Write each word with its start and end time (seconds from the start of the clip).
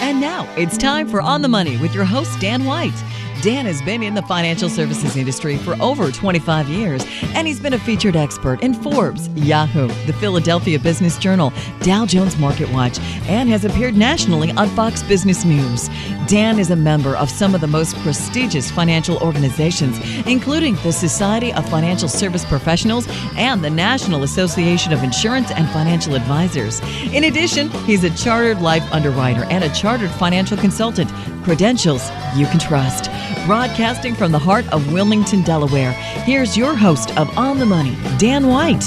And 0.00 0.20
now 0.20 0.52
it's 0.56 0.78
time 0.78 1.08
for 1.08 1.20
On 1.20 1.42
the 1.42 1.48
Money 1.48 1.76
with 1.76 1.94
your 1.94 2.06
host, 2.06 2.40
Dan 2.40 2.64
White. 2.64 2.94
Dan 3.42 3.64
has 3.64 3.80
been 3.80 4.02
in 4.02 4.14
the 4.14 4.22
financial 4.22 4.68
services 4.68 5.16
industry 5.16 5.56
for 5.56 5.74
over 5.80 6.12
25 6.12 6.68
years, 6.68 7.06
and 7.34 7.46
he's 7.46 7.58
been 7.58 7.72
a 7.72 7.78
featured 7.78 8.14
expert 8.14 8.62
in 8.62 8.74
Forbes, 8.74 9.28
Yahoo, 9.28 9.88
the 10.04 10.12
Philadelphia 10.12 10.78
Business 10.78 11.16
Journal, 11.16 11.50
Dow 11.80 12.04
Jones 12.04 12.36
Market 12.36 12.70
Watch, 12.70 12.98
and 13.26 13.48
has 13.48 13.64
appeared 13.64 13.96
nationally 13.96 14.50
on 14.52 14.68
Fox 14.70 15.02
Business 15.02 15.46
News. 15.46 15.88
Dan 16.26 16.58
is 16.58 16.70
a 16.70 16.76
member 16.76 17.16
of 17.16 17.30
some 17.30 17.54
of 17.54 17.62
the 17.62 17.66
most 17.66 17.96
prestigious 17.96 18.70
financial 18.70 19.16
organizations, 19.18 19.98
including 20.26 20.74
the 20.76 20.92
Society 20.92 21.50
of 21.54 21.66
Financial 21.70 22.08
Service 22.08 22.44
Professionals 22.44 23.06
and 23.36 23.64
the 23.64 23.70
National 23.70 24.22
Association 24.22 24.92
of 24.92 25.02
Insurance 25.02 25.50
and 25.50 25.66
Financial 25.70 26.14
Advisors. 26.14 26.80
In 27.12 27.24
addition, 27.24 27.70
he's 27.86 28.04
a 28.04 28.10
chartered 28.10 28.60
life 28.60 28.86
underwriter 28.92 29.44
and 29.44 29.64
a 29.64 29.74
chartered 29.74 30.10
financial 30.10 30.58
consultant. 30.58 31.10
Credentials 31.44 32.10
you 32.36 32.46
can 32.46 32.58
trust. 32.58 33.10
Broadcasting 33.46 34.14
from 34.14 34.32
the 34.32 34.38
heart 34.38 34.70
of 34.72 34.92
Wilmington, 34.92 35.42
Delaware, 35.42 35.92
here's 35.92 36.56
your 36.56 36.74
host 36.74 37.16
of 37.16 37.36
On 37.38 37.58
the 37.58 37.66
Money, 37.66 37.96
Dan 38.18 38.46
White. 38.46 38.84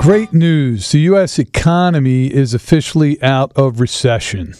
Great 0.00 0.32
news. 0.32 0.90
The 0.92 1.00
U.S. 1.00 1.38
economy 1.38 2.26
is 2.26 2.52
officially 2.52 3.22
out 3.22 3.52
of 3.56 3.80
recession. 3.80 4.54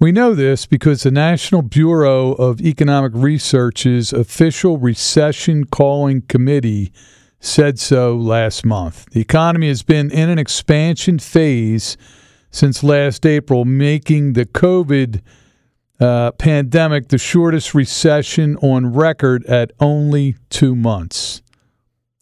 We 0.00 0.12
know 0.12 0.34
this 0.34 0.66
because 0.66 1.02
the 1.02 1.10
National 1.10 1.62
Bureau 1.62 2.32
of 2.32 2.60
Economic 2.60 3.12
Research's 3.14 4.12
official 4.12 4.78
recession 4.78 5.64
calling 5.64 6.22
committee 6.22 6.92
said 7.40 7.78
so 7.78 8.14
last 8.16 8.64
month. 8.64 9.06
The 9.10 9.20
economy 9.20 9.68
has 9.68 9.82
been 9.82 10.10
in 10.10 10.28
an 10.28 10.38
expansion 10.38 11.18
phase 11.18 11.96
since 12.50 12.84
last 12.84 13.24
April, 13.24 13.64
making 13.64 14.34
the 14.34 14.46
COVID 14.46 15.20
uh, 16.00 16.32
pandemic 16.32 17.08
the 17.08 17.18
shortest 17.18 17.74
recession 17.74 18.56
on 18.58 18.92
record 18.92 19.44
at 19.46 19.72
only 19.80 20.36
two 20.50 20.76
months. 20.76 21.42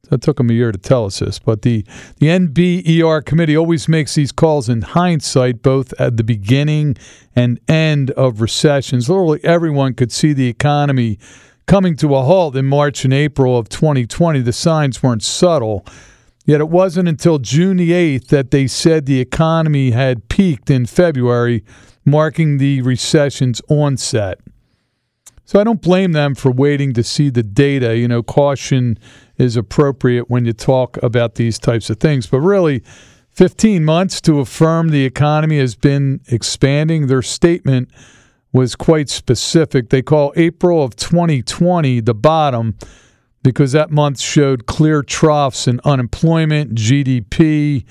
That 0.09 0.23
took 0.23 0.37
them 0.37 0.51
a 0.51 0.53
year 0.53 0.71
to 0.71 0.79
tell 0.79 1.05
us 1.07 1.19
this, 1.19 1.41
but 1.41 1.63
the, 1.63 1.85
the 2.19 2.27
NBER 2.29 3.25
committee 3.25 3.57
always 3.57 3.89
makes 3.89 4.15
these 4.15 4.31
calls 4.31 4.69
in 4.69 4.83
hindsight, 4.83 5.63
both 5.63 5.93
at 5.99 6.17
the 6.17 6.23
beginning 6.23 6.97
and 7.35 7.59
end 7.69 8.13
of 8.13 8.41
recessions. 8.41 9.11
Literally 9.11 9.41
everyone 9.43 9.95
could 9.95 10.13
see 10.13 10.33
the 10.33 10.47
economy 10.47 11.19
coming 11.67 11.97
to 11.97 12.15
a 12.15 12.23
halt 12.23 12.57
in 12.57 12.67
March 12.67 13.05
and 13.05 13.13
April 13.13 13.59
of 13.59 13.69
2020. 13.69 14.41
The 14.43 14.53
signs 14.53 15.03
weren't 15.03 15.25
subtle. 15.25 15.85
Yet 16.45 16.61
it 16.61 16.69
wasn't 16.69 17.09
until 17.09 17.41
June 17.41 17.77
the 17.77 17.91
8th 17.91 18.29
that 18.29 18.53
they 18.53 18.69
said 18.69 19.07
the 19.07 19.21
economy 19.21 19.91
had 19.91 20.29
peaked 20.29 20.71
in 20.71 20.87
February, 20.87 21.65
marking 22.07 22.57
the 22.57 22.81
recession's 22.83 23.61
onset. 23.69 24.39
So 25.45 25.61
I 25.61 25.65
don't 25.65 25.83
blame 25.83 26.13
them 26.13 26.35
for 26.35 26.51
waiting 26.51 26.93
to 26.95 27.03
see 27.03 27.29
the 27.29 27.43
data. 27.43 27.97
You 27.97 28.09
know, 28.09 28.23
caution 28.23 28.99
is 29.37 29.57
appropriate 29.57 30.31
when 30.31 30.45
you 30.45 30.53
talk 30.53 30.97
about 31.03 31.35
these 31.35 31.59
types 31.59 31.91
of 31.91 32.01
things. 32.01 32.27
But 32.27 32.41
really, 32.41 32.83
15 33.31 33.85
months 33.85 34.21
to 34.23 34.41
affirm 34.41 34.89
the 34.89 35.05
economy 35.05 35.59
has 35.59 35.75
been 35.75 36.21
expanding. 36.29 37.07
Their 37.07 37.23
statement 37.23 37.91
was 38.53 38.75
quite 38.75 39.09
specific. 39.09 39.91
They 39.91 40.03
call 40.03 40.33
April 40.37 40.83
of 40.83 40.97
2020 40.97 42.01
the 42.01 42.15
bottom 42.15 42.77
because 43.43 43.73
that 43.73 43.91
month 43.91 44.19
showed 44.19 44.67
clear 44.67 45.03
troughs 45.03 45.69
in 45.69 45.81
unemployment, 45.85 46.75
GDP, 46.75 47.85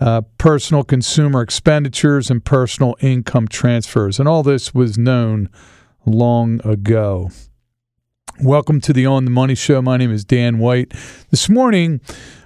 uh, 0.00 0.22
personal 0.38 0.84
consumer 0.84 1.42
expenditures, 1.42 2.30
and 2.30 2.44
personal 2.44 2.96
income 3.00 3.48
transfers. 3.48 4.18
And 4.18 4.28
all 4.28 4.42
this 4.42 4.74
was 4.74 4.98
known 4.98 5.48
long 6.06 6.60
ago. 6.66 7.30
Welcome 8.42 8.80
to 8.82 8.92
the 8.92 9.06
On 9.06 9.24
the 9.24 9.30
Money 9.30 9.54
Show. 9.54 9.80
My 9.80 9.96
name 9.96 10.10
is 10.10 10.24
Dan 10.24 10.58
White. 10.58 10.92
This 11.30 11.48
morning, 11.48 12.00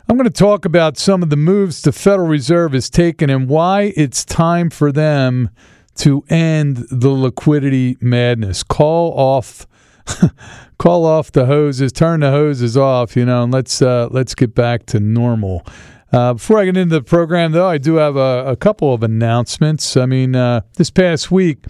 I'm 0.09 0.17
going 0.17 0.29
to 0.29 0.31
talk 0.31 0.65
about 0.65 0.99
some 0.99 1.23
of 1.23 1.31
the 1.31 1.37
moves 1.37 1.83
the 1.83 1.93
Federal 1.93 2.29
Reserve 2.29 2.73
has 2.73 2.91
taken 2.91 3.31
and 3.31 3.49
why 3.49 3.93
it's 3.97 4.25
time 4.25 4.69
for 4.69 4.93
them 4.93 5.51
to 5.97 6.25
end 6.29 6.87
the 6.91 7.11
liquidity 7.11 7.97
madness. 8.01 8.63
Call 8.63 9.13
off 9.19 9.67
call 10.79 11.05
off 11.05 11.33
the 11.33 11.47
hoses, 11.47 11.93
turn 11.93 12.21
the 12.21 12.31
hoses 12.31 12.77
off, 12.77 13.17
you 13.17 13.25
know, 13.25 13.43
and 13.43 13.53
let's 13.53 13.83
uh, 13.83 14.09
let's 14.11 14.35
get 14.35 14.55
back 14.55 14.87
to 14.87 15.01
normal. 15.01 15.65
Uh, 16.13 16.35
before 16.35 16.59
I 16.59 16.65
get 16.65 16.77
into 16.77 16.95
the 16.95 17.03
program, 17.03 17.53
though, 17.53 17.69
I 17.69 17.79
do 17.79 17.97
have 17.97 18.17
a, 18.17 18.45
a 18.47 18.57
couple 18.57 18.95
of 18.95 19.03
announcements. 19.03 19.97
I 19.97 20.07
mean, 20.07 20.35
uh, 20.35 20.63
this 20.75 20.91
past 20.91 21.31
week, 21.31 21.67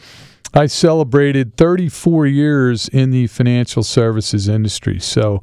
I 0.54 0.66
celebrated 0.66 1.56
34 1.56 2.26
years 2.26 2.88
in 2.88 3.10
the 3.10 3.26
financial 3.26 3.82
services 3.82 4.48
industry. 4.48 5.00
So, 5.00 5.42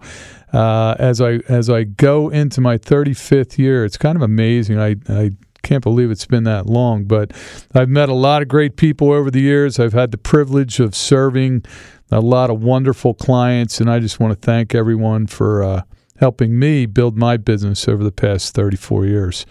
uh, 0.53 0.95
as 0.97 1.22
I 1.22 1.39
as 1.50 1.69
I 1.69 1.84
go 1.84 2.29
into 2.29 2.61
my 2.61 2.78
35th 2.78 3.57
year, 3.57 3.84
it's 3.84 3.97
kind 3.97 4.16
of 4.16 4.22
amazing. 4.22 4.79
I, 4.79 4.95
I 5.09 5.31
can't 5.63 5.84
believe 5.84 6.11
it's 6.11 6.25
been 6.25 6.45
that 6.45 6.67
long, 6.67 7.03
but 7.05 7.34
I've 7.73 7.89
met 7.89 8.07
a 8.07 8.13
lot 8.13 8.41
of 8.41 8.47
great 8.47 8.78
people 8.78 9.11
over 9.11 9.29
the 9.29 9.41
years. 9.41 9.79
I've 9.79 9.94
had 9.94 10.11
the 10.11 10.17
privilege 10.17 10.79
of 10.79 10.95
serving 10.95 11.66
a 12.11 12.22
lot 12.22 12.50
of 12.50 12.63
wonderful 12.63 13.13
clients, 13.13 13.81
and 13.81 13.89
I 13.89 14.00
just 14.00 14.19
want 14.19 14.39
to 14.39 14.45
thank 14.45 14.73
everyone 14.73 15.28
for 15.28 15.63
uh, 15.63 15.81
helping 16.18 16.58
me 16.58 16.86
build 16.86 17.18
my 17.18 17.38
business 17.38 17.88
over 17.88 18.03
the 18.03 18.12
past 18.12 18.53
34 18.53 19.06
years. 19.06 19.46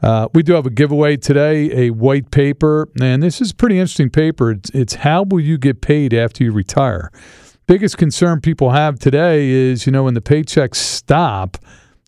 Uh, 0.00 0.28
we 0.32 0.42
do 0.42 0.54
have 0.54 0.66
a 0.66 0.70
giveaway 0.70 1.16
today, 1.16 1.86
a 1.86 1.90
white 1.90 2.30
paper, 2.30 2.88
and 3.00 3.22
this 3.22 3.40
is 3.40 3.50
a 3.50 3.54
pretty 3.54 3.78
interesting 3.78 4.10
paper. 4.10 4.52
It's, 4.52 4.70
it's 4.70 4.94
how 4.94 5.24
will 5.24 5.40
you 5.40 5.58
get 5.58 5.80
paid 5.80 6.14
after 6.14 6.44
you 6.44 6.52
retire? 6.52 7.10
Biggest 7.66 7.98
concern 7.98 8.40
people 8.40 8.70
have 8.70 8.98
today 8.98 9.48
is, 9.48 9.86
you 9.86 9.92
know, 9.92 10.04
when 10.04 10.14
the 10.14 10.20
paychecks 10.20 10.76
stop, 10.76 11.58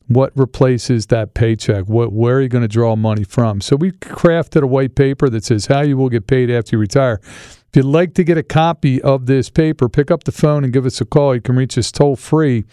what 0.07 0.33
replaces 0.35 1.07
that 1.07 1.35
paycheck? 1.35 1.85
What 1.85 2.13
where 2.13 2.39
are 2.39 2.41
you 2.41 2.49
going 2.49 2.63
to 2.63 2.69
draw 2.69 2.97
money 2.97 3.23
from? 3.23 3.61
So 3.61 3.77
we 3.77 3.93
crafted 3.93 4.63
a 4.63 4.67
white 4.67 4.95
paper 4.95 5.29
that 5.29 5.45
says 5.45 5.67
how 5.67 5.83
you 5.83 5.97
will 5.97 6.09
get 6.09 6.27
paid 6.27 6.51
after 6.51 6.77
you 6.77 6.81
retire. 6.81 7.21
If 7.23 7.77
you'd 7.77 7.85
like 7.85 8.15
to 8.15 8.25
get 8.25 8.37
a 8.37 8.43
copy 8.43 9.01
of 9.03 9.27
this 9.27 9.51
paper, 9.51 9.89
pick 9.89 10.11
up 10.11 10.25
the 10.25 10.33
phone 10.33 10.65
and 10.65 10.73
give 10.73 10.87
us 10.87 11.01
a 11.01 11.05
call. 11.05 11.35
You 11.35 11.41
can 11.41 11.55
reach 11.55 11.79
us 11.79 11.93
toll 11.93 12.17
free 12.17 12.65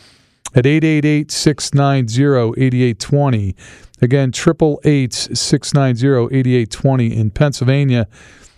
at 0.56 0.66
888 0.66 1.32
690 1.32 2.62
8820. 2.62 3.56
Again, 4.02 4.30
888 4.30 5.14
690 5.14 6.36
8820 6.36 7.16
in 7.16 7.32
Pennsylvania. 7.32 8.08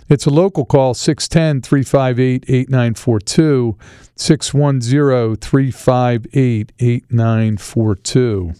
It's 0.09 0.25
a 0.25 0.31
local 0.31 0.65
call, 0.65 0.95
610 0.95 1.61
358 1.61 2.43
8942, 2.47 3.77
610 4.15 5.35
358 5.35 6.71
8942. 6.79 8.53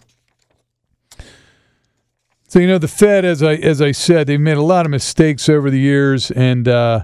So 2.48 2.58
you 2.58 2.68
know 2.68 2.78
the 2.78 2.88
Fed, 2.88 3.26
as 3.26 3.44
I 3.44 3.56
as 3.56 3.82
I 3.82 3.92
said, 3.92 4.28
they've 4.28 4.40
made 4.40 4.58
a 4.58 4.64
lot 4.64 4.86
of 4.86 4.92
mistakes 4.92 5.50
over 5.50 5.70
the 5.70 5.80
years, 5.80 6.32
and 6.32 6.68
uh, 6.68 7.04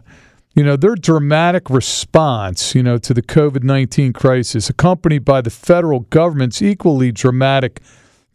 you 0.56 0.64
know, 0.64 0.78
their 0.78 0.96
dramatic 0.96 1.70
response, 1.70 2.74
you 2.74 2.82
know, 2.82 2.98
to 2.98 3.14
the 3.14 3.22
COVID 3.22 3.64
19 3.64 4.14
crisis, 4.14 4.70
accompanied 4.70 5.26
by 5.26 5.42
the 5.42 5.50
federal 5.50 6.02
government's 6.02 6.62
equally 6.62 7.12
dramatic 7.12 7.82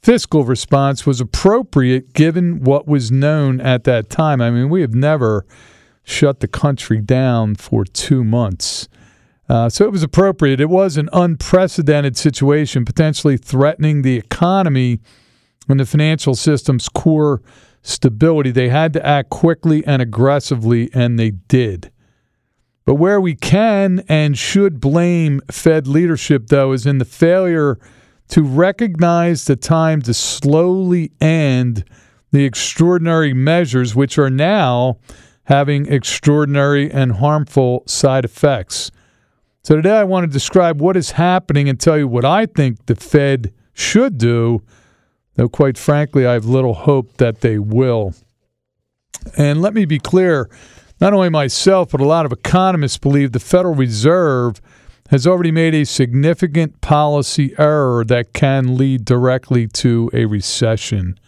fiscal 0.02 0.44
response, 0.44 1.06
was 1.06 1.20
appropriate 1.20 2.12
given 2.12 2.62
what 2.62 2.86
was 2.86 3.10
known 3.10 3.58
at 3.60 3.84
that 3.84 4.10
time. 4.10 4.42
I 4.42 4.50
mean, 4.50 4.68
we 4.68 4.82
have 4.82 4.94
never 4.94 5.46
shut 6.04 6.40
the 6.40 6.48
country 6.48 7.00
down 7.00 7.54
for 7.54 7.84
two 7.84 8.22
months. 8.22 8.88
Uh, 9.48 9.70
so 9.70 9.84
it 9.84 9.90
was 9.90 10.02
appropriate. 10.02 10.60
It 10.60 10.68
was 10.68 10.98
an 10.98 11.08
unprecedented 11.14 12.18
situation, 12.18 12.84
potentially 12.84 13.38
threatening 13.38 14.02
the 14.02 14.16
economy 14.16 15.00
and 15.68 15.80
the 15.80 15.86
financial 15.86 16.34
system's 16.34 16.88
core 16.88 17.40
stability. 17.82 18.50
They 18.50 18.68
had 18.68 18.92
to 18.92 19.04
act 19.04 19.30
quickly 19.30 19.84
and 19.86 20.02
aggressively, 20.02 20.90
and 20.92 21.18
they 21.18 21.30
did. 21.30 21.90
But 22.84 22.94
where 22.94 23.20
we 23.20 23.34
can 23.34 24.02
and 24.08 24.36
should 24.36 24.80
blame 24.80 25.40
Fed 25.50 25.86
leadership, 25.86 26.48
though, 26.48 26.72
is 26.72 26.86
in 26.86 26.98
the 26.98 27.04
failure 27.04 27.78
to 28.28 28.42
recognize 28.42 29.44
the 29.44 29.56
time 29.56 30.02
to 30.02 30.14
slowly 30.14 31.12
end 31.20 31.84
the 32.32 32.44
extraordinary 32.44 33.34
measures 33.34 33.94
which 33.94 34.18
are 34.18 34.30
now 34.30 34.98
having 35.44 35.86
extraordinary 35.86 36.90
and 36.90 37.12
harmful 37.12 37.82
side 37.86 38.24
effects. 38.24 38.90
So, 39.62 39.76
today 39.76 39.98
I 39.98 40.04
want 40.04 40.24
to 40.24 40.32
describe 40.32 40.80
what 40.80 40.96
is 40.96 41.12
happening 41.12 41.68
and 41.68 41.78
tell 41.78 41.98
you 41.98 42.08
what 42.08 42.24
I 42.24 42.46
think 42.46 42.86
the 42.86 42.94
Fed 42.94 43.52
should 43.74 44.16
do, 44.16 44.62
though, 45.34 45.48
quite 45.48 45.76
frankly, 45.76 46.24
I 46.24 46.32
have 46.34 46.46
little 46.46 46.74
hope 46.74 47.16
that 47.18 47.40
they 47.40 47.58
will. 47.58 48.14
And 49.36 49.60
let 49.60 49.74
me 49.74 49.84
be 49.84 49.98
clear 49.98 50.48
not 51.00 51.12
only 51.12 51.30
myself, 51.30 51.90
but 51.90 52.00
a 52.00 52.06
lot 52.06 52.26
of 52.26 52.32
economists 52.32 52.98
believe 52.98 53.32
the 53.32 53.40
Federal 53.40 53.74
Reserve 53.74 54.60
has 55.10 55.26
already 55.26 55.50
made 55.50 55.74
a 55.74 55.84
significant 55.84 56.80
policy 56.80 57.54
error 57.58 58.04
that 58.04 58.32
can 58.32 58.76
lead 58.76 59.04
directly 59.04 59.66
to 59.66 60.10
a 60.12 60.24
recession. 60.26 61.18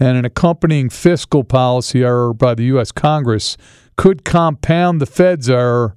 and 0.00 0.18
an 0.18 0.24
accompanying 0.24 0.90
fiscal 0.90 1.44
policy 1.44 2.02
error 2.02 2.34
by 2.34 2.52
the 2.52 2.64
U.S. 2.64 2.90
Congress 2.90 3.56
could 3.96 4.24
compound 4.24 5.00
the 5.00 5.06
Fed's 5.06 5.48
error, 5.48 5.94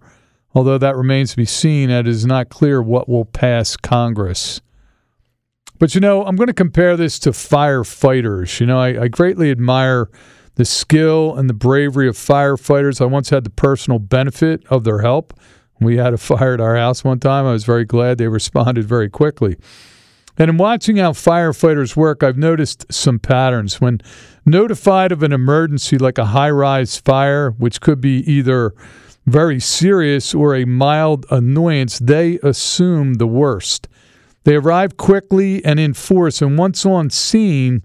although 0.53 0.77
that 0.77 0.95
remains 0.95 1.31
to 1.31 1.37
be 1.37 1.45
seen. 1.45 1.89
It 1.89 2.07
is 2.07 2.23
not 2.23 2.49
clear 2.49 2.79
what 2.79 3.09
will 3.09 3.25
pass 3.25 3.75
Congress. 3.75 4.61
But 5.79 5.95
you 5.95 6.01
know, 6.01 6.23
I'm 6.23 6.35
going 6.35 6.47
to 6.47 6.53
compare 6.53 6.95
this 6.95 7.17
to 7.19 7.31
firefighters. 7.31 8.59
You 8.59 8.67
know, 8.67 8.79
I, 8.79 9.03
I 9.03 9.07
greatly 9.07 9.49
admire 9.49 10.09
the 10.57 10.65
skill 10.65 11.35
and 11.35 11.47
the 11.47 11.53
bravery 11.53 12.07
of 12.07 12.17
firefighters. 12.17 12.99
I 12.99 13.05
once 13.05 13.29
had 13.29 13.43
the 13.43 13.51
personal 13.51 13.99
benefit 13.99 14.65
of 14.69 14.83
their 14.83 14.99
help. 14.99 15.33
We 15.79 15.97
had 15.97 16.13
a 16.13 16.17
fire 16.17 16.55
at 16.55 16.61
our 16.61 16.75
house 16.75 17.03
one 17.03 17.19
time. 17.19 17.45
I 17.45 17.51
was 17.53 17.63
very 17.63 17.85
glad 17.85 18.17
they 18.17 18.27
responded 18.27 18.83
very 18.85 19.09
quickly. 19.09 19.55
And 20.39 20.49
in 20.49 20.57
watching 20.57 20.97
how 20.97 21.13
firefighters 21.13 21.95
work, 21.95 22.21
I've 22.23 22.37
noticed 22.37 22.85
some 22.91 23.19
patterns. 23.19 23.79
When 23.79 24.01
notified 24.45 25.11
of 25.11 25.23
an 25.23 25.31
emergency 25.31 25.97
like 25.97 26.17
a 26.17 26.25
high 26.25 26.51
rise 26.51 26.97
fire, 26.97 27.51
which 27.51 27.79
could 27.79 28.01
be 28.01 28.19
either 28.31 28.73
very 29.25 29.59
serious 29.59 30.33
or 30.33 30.55
a 30.55 30.65
mild 30.65 31.25
annoyance, 31.29 31.99
they 31.99 32.39
assume 32.41 33.15
the 33.15 33.27
worst. 33.27 33.87
They 34.43 34.55
arrive 34.55 34.97
quickly 34.97 35.63
and 35.65 35.79
in 35.79 35.93
force, 35.93 36.41
and 36.41 36.57
once 36.57 36.85
on 36.85 37.09
scene, 37.09 37.83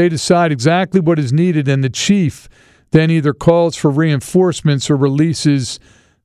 they 0.00 0.08
decide 0.08 0.50
exactly 0.50 0.98
what 0.98 1.18
is 1.18 1.30
needed, 1.30 1.68
and 1.68 1.84
the 1.84 1.90
chief 1.90 2.48
then 2.90 3.10
either 3.10 3.34
calls 3.34 3.76
for 3.76 3.90
reinforcements 3.90 4.88
or 4.88 4.96
releases 4.96 5.78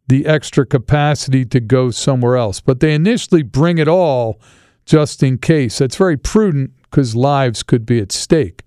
the 0.07 0.25
extra 0.25 0.65
capacity 0.65 1.43
to 1.43 1.59
go 1.59 1.91
somewhere 1.91 2.37
else. 2.37 2.61
But 2.61 2.79
they 2.79 2.93
initially 2.93 3.43
bring 3.43 3.77
it 3.77 3.89
all 3.89 4.39
just 4.85 5.21
in 5.21 5.39
case. 5.39 5.79
That's 5.79 5.97
very 5.97 6.15
prudent 6.15 6.71
because 6.83 7.17
lives 7.17 7.63
could 7.63 7.85
be 7.85 7.99
at 7.99 8.13
stake. 8.13 8.63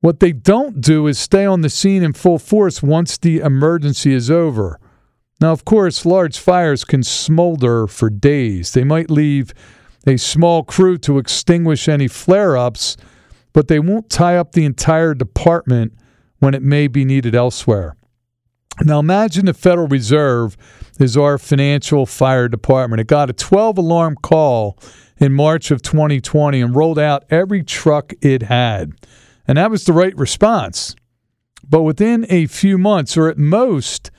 What 0.00 0.18
they 0.18 0.32
don't 0.32 0.80
do 0.80 1.06
is 1.06 1.16
stay 1.16 1.46
on 1.46 1.60
the 1.60 1.70
scene 1.70 2.02
in 2.02 2.12
full 2.12 2.40
force 2.40 2.82
once 2.82 3.16
the 3.16 3.38
emergency 3.38 4.12
is 4.12 4.32
over. 4.32 4.80
Now, 5.40 5.52
of 5.52 5.64
course, 5.64 6.04
large 6.04 6.38
fires 6.38 6.84
can 6.84 7.04
smolder 7.04 7.86
for 7.86 8.10
days. 8.10 8.72
They 8.72 8.82
might 8.82 9.12
leave 9.12 9.54
a 10.08 10.16
small 10.16 10.64
crew 10.64 10.98
to 10.98 11.18
extinguish 11.18 11.88
any 11.88 12.08
flare 12.08 12.56
ups, 12.56 12.96
but 13.54 13.68
they 13.68 13.78
won't 13.78 14.10
tie 14.10 14.36
up 14.36 14.52
the 14.52 14.66
entire 14.66 15.14
department 15.14 15.94
when 16.40 16.52
it 16.52 16.62
may 16.62 16.86
be 16.86 17.06
needed 17.06 17.34
elsewhere. 17.34 17.96
Now, 18.82 18.98
imagine 18.98 19.46
the 19.46 19.54
Federal 19.54 19.86
Reserve 19.86 20.58
is 20.98 21.16
our 21.16 21.38
financial 21.38 22.04
fire 22.04 22.48
department. 22.48 23.00
It 23.00 23.06
got 23.06 23.30
a 23.30 23.32
12 23.32 23.78
alarm 23.78 24.16
call 24.16 24.78
in 25.16 25.32
March 25.32 25.70
of 25.70 25.80
2020 25.80 26.60
and 26.60 26.74
rolled 26.74 26.98
out 26.98 27.24
every 27.30 27.62
truck 27.62 28.12
it 28.20 28.42
had. 28.42 28.92
And 29.46 29.56
that 29.58 29.70
was 29.70 29.84
the 29.84 29.92
right 29.92 30.16
response. 30.16 30.96
But 31.68 31.82
within 31.82 32.26
a 32.28 32.46
few 32.46 32.76
months, 32.76 33.16
or 33.16 33.28
at 33.28 33.38
most 33.38 34.10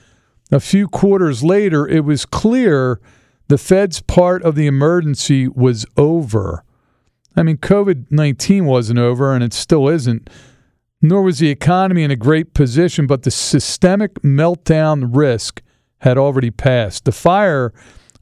a 0.50 0.60
few 0.60 0.88
quarters 0.88 1.44
later, 1.44 1.86
it 1.86 2.04
was 2.04 2.24
clear 2.24 3.00
the 3.48 3.58
Fed's 3.58 4.00
part 4.00 4.42
of 4.42 4.54
the 4.54 4.66
emergency 4.66 5.48
was 5.48 5.84
over. 5.96 6.64
I 7.36 7.42
mean, 7.42 7.58
COVID 7.58 8.06
19 8.10 8.64
wasn't 8.64 8.98
over, 8.98 9.34
and 9.34 9.44
it 9.44 9.52
still 9.52 9.88
isn't 9.88 10.30
nor 11.02 11.22
was 11.22 11.38
the 11.38 11.50
economy 11.50 12.02
in 12.02 12.10
a 12.10 12.16
great 12.16 12.54
position, 12.54 13.06
but 13.06 13.22
the 13.22 13.30
systemic 13.30 14.14
meltdown 14.22 15.10
risk 15.14 15.62
had 15.98 16.18
already 16.18 16.50
passed. 16.50 17.04
The 17.04 17.12
fire 17.12 17.72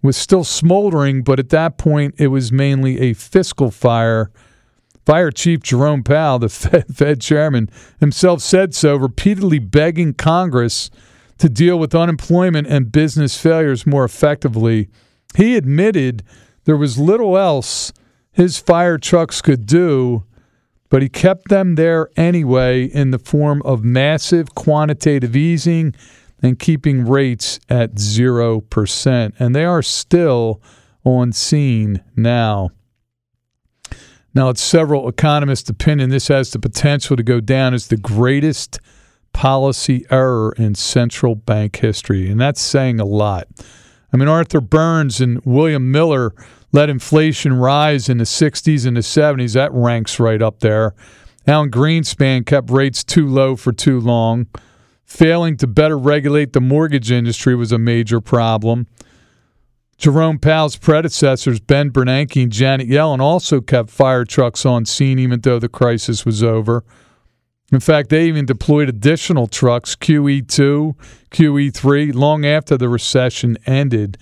was 0.03 0.17
still 0.17 0.45
smoldering, 0.45 1.23
but 1.23 1.39
at 1.39 1.51
that 1.51 1.79
point, 1.79 2.15
it 2.19 2.29
was 2.29 2.53
mainly 2.53 3.01
a 3.01 3.15
fiscal 3.15 3.71
fire. 3.71 4.31
Fire 5.07 5.31
Chief 5.31 5.63
Jerome 5.63 6.03
Powell, 6.03 6.39
the 6.39 6.49
Fed, 6.51 6.87
Fed 6.95 7.21
chairman, 7.21 7.71
himself 8.01 8.41
said 8.41 8.75
so, 8.75 8.97
repeatedly 8.97 9.59
begging 9.59 10.15
Congress 10.15 10.91
to 11.39 11.49
deal 11.49 11.79
with 11.79 11.95
unemployment 11.95 12.67
and 12.67 12.93
business 12.93 13.41
failures 13.41 13.87
more 13.87 14.05
effectively. 14.05 14.89
He 15.37 15.57
admitted 15.57 16.23
there 16.65 16.77
was 16.77 16.99
little 16.99 17.37
else 17.37 17.93
his 18.35 18.59
fire 18.59 18.99
trucks 18.99 19.41
could 19.41 19.65
do 19.65 20.25
but 20.95 21.03
he 21.03 21.09
kept 21.09 21.49
them 21.49 21.75
there 21.75 22.09
anyway 22.17 22.85
in 22.85 23.11
the 23.11 23.19
form 23.19 23.61
of 23.63 23.83
massive 23.83 24.55
quantitative 24.55 25.35
easing 25.35 25.93
and 26.41 26.57
keeping 26.57 27.05
rates 27.05 27.59
at 27.69 27.97
0%. 27.97 29.33
And 29.41 29.57
they 29.57 29.65
are 29.65 29.83
still 29.83 30.63
on 31.05 31.33
scene 31.33 32.01
now. 32.15 32.71
Now, 34.35 34.51
it's 34.51 34.63
several 34.63 35.09
economists' 35.09 35.69
opinion 35.69 36.11
this 36.11 36.29
has 36.29 36.53
the 36.53 36.61
potential 36.61 37.17
to 37.17 37.25
go 37.25 37.41
down 37.41 37.75
as 37.75 37.89
the 37.89 37.97
greatest 37.97 38.79
policy 39.33 40.07
error 40.13 40.55
in 40.57 40.77
central 40.77 41.35
bank 41.35 41.75
history. 41.75 42.31
And 42.31 42.41
that's 42.41 42.61
saying 42.61 43.01
a 43.01 43.05
lot. 43.05 43.49
I 44.13 44.17
mean, 44.17 44.29
Arthur 44.29 44.61
Burns 44.61 45.21
and 45.21 45.45
William 45.45 45.91
Miller 45.91 46.33
let 46.75 46.91
inflation 46.91 47.55
rise 47.55 48.09
in 48.09 48.19
the 48.19 48.25
60s 48.25 48.85
and 48.85 48.97
the 48.97 49.00
70s. 49.00 49.55
That 49.55 49.73
ranks 49.73 50.19
right 50.19 50.43
up 50.43 50.59
there. 50.59 50.93
Alan 51.47 51.71
Greenspan 51.71 52.44
kept 52.44 52.69
rates 52.69 53.05
too 53.05 53.29
low 53.29 53.55
for 53.55 53.73
too 53.73 54.00
long. 54.00 54.49
Failing 55.05 55.56
to 55.59 55.69
better 55.69 55.97
regulate 55.97 56.53
the 56.53 56.61
mortgage 56.61 57.12
industry 57.12 57.55
was 57.55 57.71
a 57.71 57.79
major 57.79 58.21
problem. 58.21 58.88
Jerome 59.99 60.41
Powell's 60.41 60.75
predecessors, 60.75 61.61
Ben 61.61 61.93
Bernanke 61.93 62.43
and 62.43 62.50
Janet 62.50 62.88
Yellen, 62.88 63.20
also 63.20 63.61
kept 63.61 63.88
fire 63.88 64.25
trucks 64.25 64.67
on 64.67 64.85
scene 64.85 65.20
even 65.20 65.41
though 65.43 65.61
the 65.61 65.69
crisis 65.69 66.27
was 66.27 66.43
over. 66.43 66.85
In 67.70 67.79
fact, 67.79 68.09
they 68.09 68.27
even 68.27 68.47
deployed 68.47 68.88
additional 68.88 69.47
trucks, 69.47 69.94
QE2, 69.94 70.97
QE3, 71.31 72.15
long 72.15 72.44
after 72.44 72.77
the 72.77 72.88
recession 72.88 73.59
ended 73.65 74.19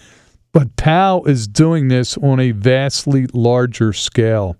but 0.52 0.76
Powell 0.76 1.24
is 1.26 1.48
doing 1.48 1.88
this 1.88 2.16
on 2.18 2.38
a 2.38 2.50
vastly 2.50 3.26
larger 3.32 3.92
scale. 3.92 4.56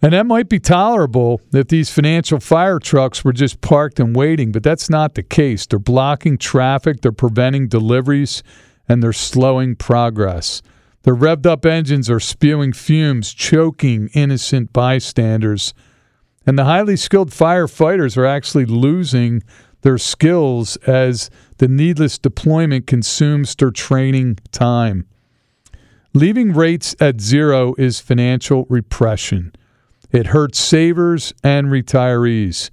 And 0.00 0.12
that 0.12 0.26
might 0.26 0.48
be 0.48 0.58
tolerable 0.58 1.40
if 1.52 1.68
these 1.68 1.92
financial 1.92 2.40
fire 2.40 2.80
trucks 2.80 3.24
were 3.24 3.32
just 3.32 3.60
parked 3.60 4.00
and 4.00 4.16
waiting, 4.16 4.50
but 4.50 4.64
that's 4.64 4.90
not 4.90 5.14
the 5.14 5.22
case. 5.22 5.64
They're 5.64 5.78
blocking 5.78 6.38
traffic, 6.38 7.02
they're 7.02 7.12
preventing 7.12 7.68
deliveries, 7.68 8.42
and 8.88 9.00
they're 9.00 9.12
slowing 9.12 9.76
progress. 9.76 10.60
The 11.02 11.12
revved 11.12 11.46
up 11.46 11.64
engines 11.64 12.10
are 12.10 12.20
spewing 12.20 12.72
fumes, 12.72 13.32
choking 13.32 14.08
innocent 14.12 14.72
bystanders. 14.72 15.72
And 16.46 16.58
the 16.58 16.64
highly 16.64 16.96
skilled 16.96 17.30
firefighters 17.30 18.16
are 18.16 18.26
actually 18.26 18.66
losing 18.66 19.42
their 19.82 19.98
skills 19.98 20.76
as 20.78 21.30
the 21.62 21.68
needless 21.68 22.18
deployment 22.18 22.88
consumes 22.88 23.54
their 23.54 23.70
training 23.70 24.36
time. 24.50 25.06
Leaving 26.12 26.52
rates 26.52 26.96
at 26.98 27.20
zero 27.20 27.76
is 27.78 28.00
financial 28.00 28.66
repression. 28.68 29.52
It 30.10 30.26
hurts 30.26 30.58
savers 30.58 31.32
and 31.44 31.68
retirees. 31.68 32.70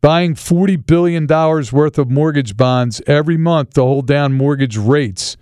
Buying 0.00 0.36
$40 0.36 0.86
billion 0.86 1.26
worth 1.26 1.98
of 1.98 2.10
mortgage 2.10 2.56
bonds 2.56 3.02
every 3.06 3.36
month 3.36 3.74
to 3.74 3.82
hold 3.82 4.06
down 4.06 4.32
mortgage 4.32 4.78
rates 4.78 5.36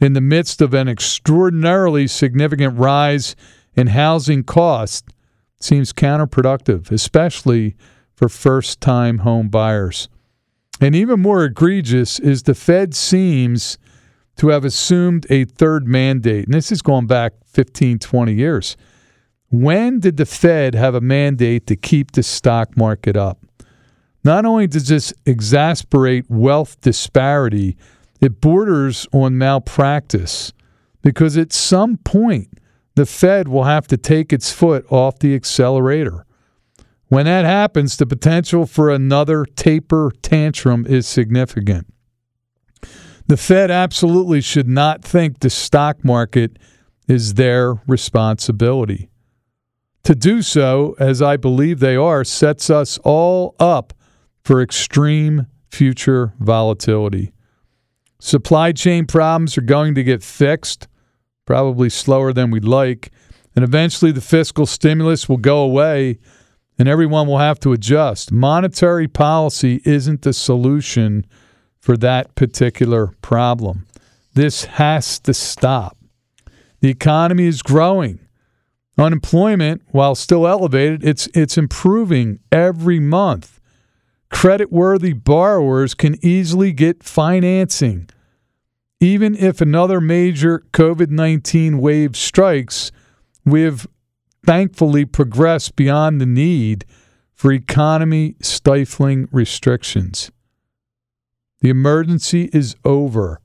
in 0.00 0.12
the 0.12 0.20
midst 0.20 0.62
of 0.62 0.72
an 0.72 0.86
extraordinarily 0.86 2.06
significant 2.06 2.78
rise 2.78 3.34
in 3.74 3.88
housing 3.88 4.44
costs 4.44 5.12
seems 5.58 5.92
counterproductive, 5.92 6.92
especially 6.92 7.74
for 8.14 8.28
first 8.28 8.80
time 8.80 9.18
home 9.18 9.48
buyers. 9.48 10.08
And 10.80 10.94
even 10.94 11.20
more 11.20 11.44
egregious 11.44 12.18
is 12.18 12.44
the 12.44 12.54
Fed 12.54 12.94
seems 12.94 13.78
to 14.36 14.48
have 14.48 14.64
assumed 14.64 15.26
a 15.28 15.44
third 15.44 15.86
mandate. 15.86 16.46
And 16.46 16.54
this 16.54 16.72
is 16.72 16.80
going 16.80 17.06
back 17.06 17.34
15, 17.46 17.98
20 17.98 18.32
years. 18.32 18.76
When 19.50 20.00
did 20.00 20.16
the 20.16 20.24
Fed 20.24 20.74
have 20.74 20.94
a 20.94 21.00
mandate 21.00 21.66
to 21.66 21.76
keep 21.76 22.12
the 22.12 22.22
stock 22.22 22.76
market 22.76 23.16
up? 23.16 23.38
Not 24.24 24.44
only 24.44 24.66
does 24.66 24.88
this 24.88 25.12
exasperate 25.26 26.30
wealth 26.30 26.80
disparity, 26.80 27.76
it 28.20 28.40
borders 28.40 29.06
on 29.12 29.36
malpractice 29.36 30.52
because 31.02 31.36
at 31.36 31.52
some 31.52 31.96
point 31.98 32.48
the 32.94 33.06
Fed 33.06 33.48
will 33.48 33.64
have 33.64 33.86
to 33.88 33.96
take 33.96 34.32
its 34.32 34.52
foot 34.52 34.84
off 34.90 35.18
the 35.18 35.34
accelerator. 35.34 36.26
When 37.10 37.26
that 37.26 37.44
happens, 37.44 37.96
the 37.96 38.06
potential 38.06 38.66
for 38.66 38.88
another 38.88 39.44
taper 39.44 40.12
tantrum 40.22 40.86
is 40.86 41.08
significant. 41.08 41.92
The 43.26 43.36
Fed 43.36 43.68
absolutely 43.68 44.40
should 44.40 44.68
not 44.68 45.02
think 45.02 45.40
the 45.40 45.50
stock 45.50 46.04
market 46.04 46.56
is 47.08 47.34
their 47.34 47.82
responsibility. 47.88 49.10
To 50.04 50.14
do 50.14 50.40
so, 50.40 50.94
as 51.00 51.20
I 51.20 51.36
believe 51.36 51.80
they 51.80 51.96
are, 51.96 52.22
sets 52.22 52.70
us 52.70 52.96
all 52.98 53.56
up 53.58 53.92
for 54.44 54.62
extreme 54.62 55.48
future 55.68 56.34
volatility. 56.38 57.32
Supply 58.20 58.70
chain 58.70 59.06
problems 59.06 59.58
are 59.58 59.62
going 59.62 59.96
to 59.96 60.04
get 60.04 60.22
fixed, 60.22 60.86
probably 61.44 61.90
slower 61.90 62.32
than 62.32 62.52
we'd 62.52 62.64
like, 62.64 63.10
and 63.56 63.64
eventually 63.64 64.12
the 64.12 64.20
fiscal 64.20 64.64
stimulus 64.64 65.28
will 65.28 65.38
go 65.38 65.58
away 65.58 66.20
and 66.80 66.88
everyone 66.88 67.26
will 67.26 67.36
have 67.36 67.60
to 67.60 67.74
adjust. 67.74 68.32
Monetary 68.32 69.06
policy 69.06 69.82
isn't 69.84 70.22
the 70.22 70.32
solution 70.32 71.26
for 71.78 71.94
that 71.98 72.34
particular 72.34 73.08
problem. 73.20 73.86
This 74.32 74.64
has 74.64 75.18
to 75.20 75.34
stop. 75.34 75.98
The 76.80 76.88
economy 76.88 77.44
is 77.44 77.60
growing. 77.60 78.18
Unemployment, 78.96 79.82
while 79.90 80.14
still 80.14 80.46
elevated, 80.46 81.04
it's 81.04 81.26
it's 81.34 81.58
improving 81.58 82.40
every 82.50 82.98
month. 82.98 83.60
Credit-worthy 84.30 85.12
borrowers 85.12 85.92
can 85.92 86.16
easily 86.24 86.72
get 86.72 87.02
financing. 87.02 88.08
Even 89.00 89.34
if 89.34 89.60
another 89.60 90.00
major 90.00 90.64
COVID-19 90.72 91.78
wave 91.78 92.16
strikes, 92.16 92.90
we've 93.44 93.86
thankfully 94.44 95.04
progressed 95.04 95.76
beyond 95.76 96.20
the 96.20 96.26
need 96.26 96.84
for 97.34 97.52
economy 97.52 98.36
stifling 98.40 99.28
restrictions. 99.32 100.30
The 101.60 101.70
emergency 101.70 102.50
is 102.52 102.74
over, 102.84 103.40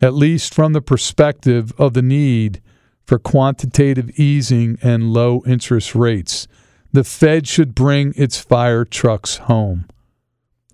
at 0.00 0.14
least 0.14 0.54
from 0.54 0.72
the 0.72 0.82
perspective 0.82 1.72
of 1.78 1.94
the 1.94 2.02
need 2.02 2.62
for 3.04 3.18
quantitative 3.18 4.10
easing 4.18 4.78
and 4.82 5.12
low 5.12 5.42
interest 5.46 5.94
rates. 5.94 6.46
The 6.92 7.04
Fed 7.04 7.46
should 7.46 7.74
bring 7.74 8.12
its 8.16 8.38
fire 8.38 8.84
trucks 8.84 9.38
home. 9.38 9.86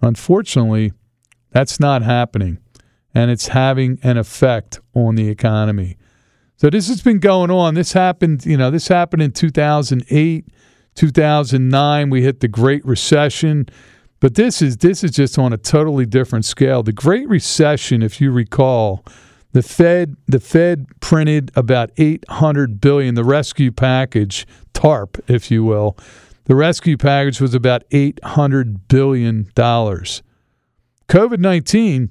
Unfortunately, 0.02 0.92
that's 1.50 1.78
not 1.78 2.02
happening, 2.02 2.58
and 3.14 3.30
it's 3.30 3.48
having 3.48 3.98
an 4.02 4.16
effect 4.16 4.80
on 4.94 5.14
the 5.14 5.28
economy. 5.28 5.96
So 6.64 6.70
this 6.70 6.88
has 6.88 7.02
been 7.02 7.18
going 7.18 7.50
on. 7.50 7.74
This 7.74 7.92
happened, 7.92 8.46
you 8.46 8.56
know, 8.56 8.70
this 8.70 8.88
happened 8.88 9.20
in 9.20 9.32
2008, 9.32 10.48
2009. 10.94 12.08
We 12.08 12.22
hit 12.22 12.40
the 12.40 12.48
Great 12.48 12.82
Recession, 12.86 13.68
but 14.18 14.34
this 14.34 14.62
is 14.62 14.78
this 14.78 15.04
is 15.04 15.10
just 15.10 15.38
on 15.38 15.52
a 15.52 15.58
totally 15.58 16.06
different 16.06 16.46
scale. 16.46 16.82
The 16.82 16.90
Great 16.90 17.28
Recession, 17.28 18.02
if 18.02 18.18
you 18.18 18.30
recall, 18.30 19.04
the 19.52 19.60
Fed 19.62 20.16
the 20.26 20.40
Fed 20.40 20.86
printed 21.00 21.50
about 21.54 21.90
800 21.98 22.80
billion 22.80 23.14
the 23.14 23.24
rescue 23.24 23.70
package 23.70 24.46
TARP 24.72 25.22
if 25.28 25.50
you 25.50 25.64
will. 25.64 25.98
The 26.44 26.54
rescue 26.54 26.96
package 26.96 27.42
was 27.42 27.52
about 27.54 27.82
800 27.90 28.88
billion 28.88 29.50
dollars. 29.54 30.22
COVID-19 31.10 32.08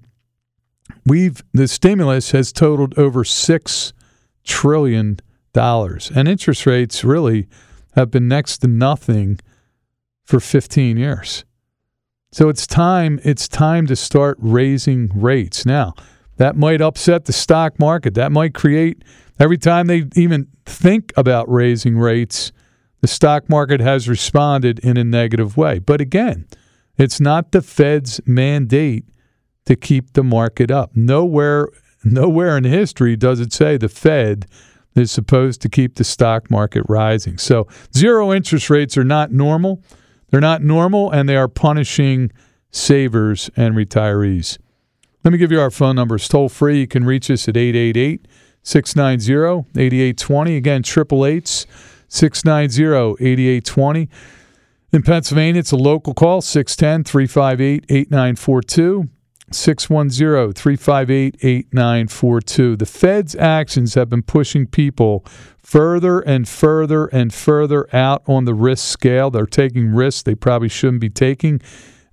we've 1.08 1.44
the 1.54 1.68
stimulus 1.68 2.30
has 2.34 2.52
totaled 2.52 2.96
over 3.00 3.24
6 3.24 3.94
trillion 4.44 5.20
dollars 5.54 6.12
and 6.16 6.28
interest 6.28 6.66
rates 6.66 7.04
really 7.04 7.48
have 7.96 8.10
been 8.10 8.28
next 8.28 8.58
to 8.60 8.68
nothing 8.68 9.40
for 10.24 10.40
15 10.40 10.98
years. 10.98 11.46
So 12.32 12.50
it's 12.50 12.66
time 12.66 13.20
it's 13.24 13.48
time 13.48 13.86
to 13.88 13.96
start 13.96 14.38
raising 14.40 15.10
rates. 15.14 15.66
Now, 15.66 15.94
that 16.38 16.56
might 16.56 16.82
upset 16.82 17.26
the 17.26 17.34
stock 17.34 17.80
market. 17.80 18.16
That 18.16 18.32
might 18.32 18.56
create, 18.56 19.04
every 19.40 19.58
time 19.58 19.88
they 19.88 20.06
even 20.16 20.48
think 20.66 21.14
about 21.16 21.50
raising 21.50 21.98
rates, 21.98 22.52
the 23.02 23.08
stock 23.08 23.50
market 23.50 23.82
has 23.82 24.10
responded 24.10 24.80
in 24.80 24.98
a 24.98 25.04
negative 25.04 25.58
way. 25.58 25.78
But 25.78 26.02
again, 26.02 26.48
it's 26.98 27.20
not 27.20 27.52
the 27.52 27.62
Fed's 27.62 28.20
mandate 28.26 29.06
to 29.66 29.76
keep 29.76 30.14
the 30.14 30.24
market 30.24 30.72
up. 30.72 30.96
Nowhere, 30.96 31.68
nowhere 32.04 32.58
in 32.58 32.64
history 32.64 33.16
does 33.16 33.40
it 33.40 33.54
say 33.54 33.78
the 33.78 33.90
Fed 33.90 34.46
is 34.96 35.12
supposed 35.12 35.62
to 35.62 35.70
keep 35.70 35.96
the 35.96 36.04
stock 36.04 36.52
market 36.52 36.84
rising. 36.88 37.38
So 37.38 37.68
zero 37.96 38.32
interest 38.32 38.70
rates 38.70 38.98
are 38.98 39.04
not 39.04 39.32
normal. 39.32 39.82
They're 40.30 40.42
not 40.42 40.64
normal, 40.64 41.12
and 41.12 41.28
they 41.28 41.36
are 41.36 41.48
punishing 41.48 42.32
savers 42.72 43.50
and 43.56 43.76
retirees. 43.76 44.58
Let 45.24 45.32
me 45.32 45.38
give 45.38 45.52
you 45.52 45.62
our 45.62 45.72
phone 45.72 45.96
numbers 45.96 46.28
toll 46.28 46.50
free. 46.50 46.80
You 46.80 46.88
can 46.88 47.06
reach 47.06 47.30
us 47.32 47.48
at 47.48 47.56
888 47.56 48.28
690 48.64 49.70
8820. 49.80 50.58
Again, 50.58 50.82
888 50.82 51.66
690 52.08 53.26
8820. 53.26 54.10
In 54.92 55.02
Pennsylvania, 55.02 55.60
it's 55.60 55.72
a 55.72 55.78
local 55.78 56.14
call, 56.14 56.42
610 56.42 57.04
358 57.04 57.86
8942. 57.90 59.10
610 59.52 60.54
358 60.54 61.36
8942. 61.42 62.76
The 62.76 62.86
Fed's 62.86 63.36
actions 63.36 63.96
have 63.96 64.10
been 64.10 64.24
pushing 64.24 64.66
people 64.68 65.26
further 65.58 66.20
and 66.20 66.48
further 66.48 67.08
and 67.08 67.34
further 67.34 67.94
out 67.96 68.24
on 68.28 68.46
the 68.46 68.54
risk 68.54 68.88
scale. 68.88 69.30
They're 69.32 69.46
taking 69.46 69.94
risks 69.94 70.24
they 70.24 70.36
probably 70.36 70.70
shouldn't 70.70 71.02
be 71.02 71.10
taking 71.10 71.62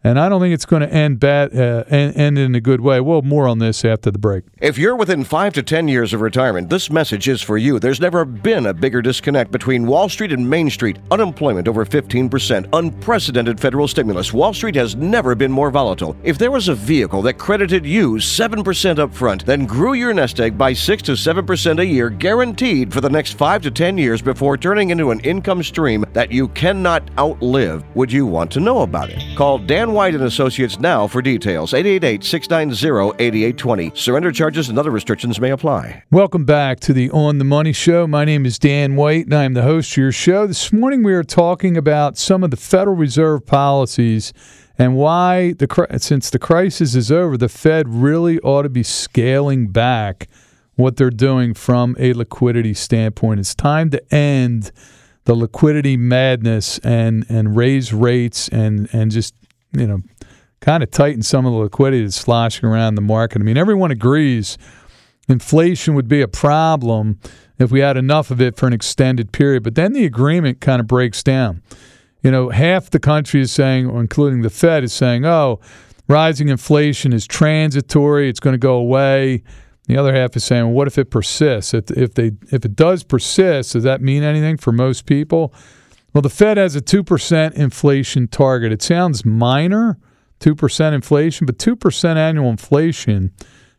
and 0.03 0.19
I 0.19 0.29
don't 0.29 0.41
think 0.41 0.55
it's 0.55 0.65
going 0.65 0.83
to 0.83 0.93
end 0.93 1.21
bad, 1.21 1.55
uh, 1.55 1.85
end, 1.89 2.39
in 2.39 2.55
a 2.55 2.61
good 2.61 2.81
way. 2.81 3.01
Well, 3.01 3.23
more 3.23 3.47
on 3.47 3.59
this 3.59 3.85
after 3.85 4.11
the 4.11 4.19
break. 4.19 4.45
If 4.61 4.79
you're 4.79 4.97
within 4.97 5.25
five 5.25 5.53
to 5.55 5.63
ten 5.63 5.89
years 5.89 6.15
of 6.15 6.21
retirement, 6.21 6.71
this 6.71 6.91
message 6.91 7.29
is 7.29 7.43
for 7.43 7.59
you. 7.59 7.79
There's 7.79 8.01
never 8.01 8.25
been 8.25 8.67
a 8.67 8.75
bigger 8.75 9.03
disconnect 9.03 9.51
between 9.51 9.87
Wall 9.87 10.09
Street 10.09 10.33
and 10.33 10.49
Main 10.49 10.71
Street. 10.71 10.99
Unemployment 11.11 11.69
over 11.69 11.85
15%, 11.85 12.69
unprecedented 12.73 13.61
federal 13.61 13.89
stimulus. 13.89 14.33
Wall 14.33 14.55
Street 14.55 14.75
has 14.75 14.97
never 14.97 15.35
been 15.35 15.53
more 15.53 15.71
volatile. 15.71 16.17
If 16.23 16.39
there 16.39 16.51
was 16.51 16.69
a 16.69 16.75
vehicle 16.75 17.23
that 17.23 17.35
credited 17.35 17.85
you 17.85 18.15
7% 18.15 18.99
up 18.99 19.15
front, 19.15 19.45
then 19.45 19.67
grew 19.67 19.93
your 19.93 20.15
nest 20.15 20.41
egg 20.41 20.57
by 20.57 20.73
6 20.73 21.03
to 21.03 21.13
7% 21.13 21.79
a 21.79 21.87
year, 21.87 22.09
guaranteed 22.09 22.93
for 22.93 23.01
the 23.01 23.11
next 23.11 23.35
five 23.35 23.63
to 23.63 23.71
ten 23.71 23.99
years 23.99 24.23
before 24.23 24.57
turning 24.57 24.91
into 24.91 25.11
an 25.11 25.21
income 25.21 25.63
stream 25.63 26.05
that 26.13 26.33
you 26.33 26.49
cannot 26.49 27.11
outlive, 27.19 27.85
would 27.95 28.11
you 28.11 28.27
want 28.27 28.51
to 28.53 28.61
know 28.61 28.81
about 28.81 29.11
it? 29.11 29.23
Call 29.37 29.59
Dan 29.59 29.90
White 29.93 30.15
and 30.15 30.25
Associates 30.25 30.79
now 30.79 31.07
for 31.07 31.23
details. 31.23 31.73
888-690-8820. 31.73 33.97
Surrender 33.97 34.33
charges 34.33 34.69
and 34.69 34.79
other 34.79 34.91
restrictions 34.91 35.41
may 35.41 35.51
apply. 35.51 36.03
Welcome 36.11 36.45
back 36.45 36.81
to 36.81 36.93
the 36.93 37.11
On 37.11 37.39
the 37.39 37.45
Money 37.45 37.73
Show. 37.73 38.07
My 38.07 38.25
name 38.25 38.47
is 38.47 38.59
Dan 38.59 38.97
White 38.97 39.27
and 39.27 39.35
I'm 39.35 39.55
the 39.55 39.63
host 39.63 39.93
of 39.93 39.97
your 39.99 40.13
show. 40.13 40.47
This 40.47 40.73
morning 40.73 41.03
we 41.03 41.15
are 41.15 41.25
talking 41.25 41.77
about 41.77 42.17
some 42.17 42.43
of 42.43 42.51
the 42.51 42.57
Federal 42.57 42.97
Reserve 42.97 43.47
policies 43.47 44.33
and 44.79 44.97
why 44.97 45.53
the 45.53 45.99
since 45.99 46.31
the 46.31 46.39
crisis 46.39 46.95
is 46.95 47.13
over, 47.13 47.37
the 47.37 47.51
Fed 47.51 47.89
really 47.89 48.39
ought 48.41 48.63
to 48.63 48.71
be 48.71 48.83
scaling 48.83 49.69
back 49.69 50.29
what 50.77 50.97
they're 50.97 51.11
doing 51.11 51.53
from 51.53 51.95
a 51.99 52.15
liquidity 52.15 52.73
standpoint. 52.73 53.41
It's 53.41 53.55
time 53.55 53.91
to 53.91 54.15
end 54.15 54.73
the 55.25 55.35
liquidity 55.35 55.97
madness 55.97 56.79
and 56.79 57.27
and 57.29 57.55
raise 57.55 57.93
rates 57.93 58.49
and 58.49 58.89
and 58.93 59.11
just 59.11 59.35
you 59.73 59.87
know, 59.87 60.03
kind 60.61 60.83
of 60.83 60.91
tighten 60.91 61.23
some 61.23 61.47
of 61.47 61.53
the 61.53 61.59
liquidity 61.59 62.03
that's 62.03 62.17
sloshing 62.17 62.69
around 62.69 62.95
the 62.95 63.03
market. 63.03 63.41
I 63.41 63.45
mean, 63.45 63.57
everyone 63.57 63.91
agrees 63.91 64.59
inflation 65.29 65.95
would 65.95 66.09
be 66.09 66.21
a 66.21 66.29
problem 66.29 67.19
if 67.59 67.71
we 67.71 67.81
had 67.81 67.97
enough 67.97 68.31
of 68.31 68.41
it 68.41 68.57
for 68.57 68.67
an 68.67 68.73
extended 68.73 69.33
period. 69.33 69.63
But 69.63 69.75
then 69.75 69.93
the 69.93 70.05
agreement 70.05 70.61
kind 70.61 70.81
of 70.81 70.87
breaks 70.87 71.23
down. 71.23 71.63
You 72.23 72.31
know, 72.31 72.51
half 72.51 72.91
the 72.91 72.99
country 72.99 73.41
is 73.41 73.53
saying, 73.53 73.89
including 73.89 74.43
the 74.43 74.51
Fed, 74.51 74.85
is 74.85 74.93
saying, 74.93 75.25
oh, 75.25 75.61
rising 76.09 76.49
inflation 76.49 77.13
is 77.13 77.27
transitory, 77.27 78.29
it's 78.29 78.41
going 78.41 78.55
to 78.55 78.59
go 78.59 78.75
away. 78.75 79.43
The 79.87 79.97
other 79.97 80.15
half 80.15 80.37
is 80.37 80.45
saying, 80.45 80.65
well, 80.65 80.73
what 80.73 80.87
if 80.87 80.99
it 80.99 81.11
persists? 81.11 81.73
If, 81.75 81.91
if, 81.91 82.15
they, 82.15 82.33
if 82.51 82.65
it 82.65 82.77
does 82.77 83.03
persist, 83.03 83.73
does 83.73 83.85
that 83.85 84.03
mean 84.03 84.23
anything 84.23 84.57
for 84.57 84.73
most 84.73 85.07
people? 85.07 85.55
Well, 86.13 86.23
the 86.23 86.31
Fed 86.31 86.57
has 86.57 86.75
a 86.75 86.81
2% 86.81 87.55
inflation 87.55 88.27
target. 88.27 88.73
It 88.73 88.83
sounds 88.83 89.25
minor, 89.25 89.97
2% 90.41 90.93
inflation, 90.93 91.47
but 91.47 91.59
2% 91.59 92.17
annual 92.17 92.51
inflation 92.51 93.33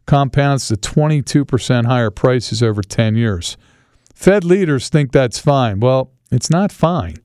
compounds 0.05 0.67
to 0.69 0.75
22% 0.75 1.85
higher 1.85 2.11
prices 2.11 2.63
over 2.63 2.81
10 2.81 3.15
years. 3.15 3.57
Fed 4.13 4.43
leaders 4.43 4.87
think 4.87 5.11
that's 5.11 5.39
fine. 5.39 5.79
Well, 5.79 6.11
it's 6.31 6.49
not 6.49 6.71
fine. 6.71 7.15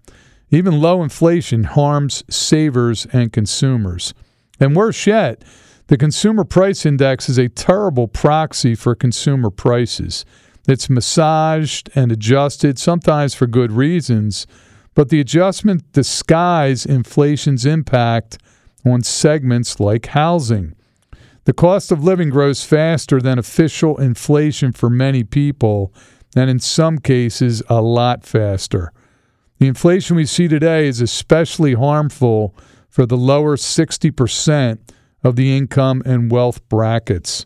Even 0.50 0.80
low 0.80 1.02
inflation 1.02 1.64
harms 1.64 2.24
savers 2.28 3.06
and 3.12 3.32
consumers. 3.32 4.14
And 4.58 4.74
worse 4.74 5.06
yet, 5.06 5.44
the 5.88 5.96
consumer 5.96 6.44
price 6.44 6.84
index 6.84 7.28
is 7.28 7.38
a 7.38 7.48
terrible 7.48 8.08
proxy 8.08 8.74
for 8.74 8.94
consumer 8.94 9.50
prices. 9.50 10.24
It's 10.66 10.90
massaged 10.90 11.90
and 11.94 12.10
adjusted, 12.10 12.78
sometimes 12.78 13.34
for 13.34 13.46
good 13.46 13.70
reasons 13.70 14.46
but 14.96 15.10
the 15.10 15.20
adjustment 15.20 15.92
disguise 15.92 16.86
inflation's 16.86 17.66
impact 17.66 18.38
on 18.84 19.02
segments 19.02 19.78
like 19.78 20.06
housing. 20.06 20.74
The 21.44 21.52
cost 21.52 21.92
of 21.92 22.02
living 22.02 22.30
grows 22.30 22.64
faster 22.64 23.20
than 23.20 23.38
official 23.38 24.00
inflation 24.00 24.72
for 24.72 24.88
many 24.88 25.22
people, 25.22 25.92
and 26.34 26.48
in 26.48 26.58
some 26.58 26.98
cases, 26.98 27.62
a 27.68 27.82
lot 27.82 28.24
faster. 28.24 28.90
The 29.58 29.68
inflation 29.68 30.16
we 30.16 30.24
see 30.24 30.48
today 30.48 30.88
is 30.88 31.02
especially 31.02 31.74
harmful 31.74 32.54
for 32.88 33.04
the 33.04 33.18
lower 33.18 33.56
60% 33.56 34.78
of 35.22 35.36
the 35.36 35.54
income 35.54 36.02
and 36.06 36.30
wealth 36.30 36.66
brackets. 36.70 37.44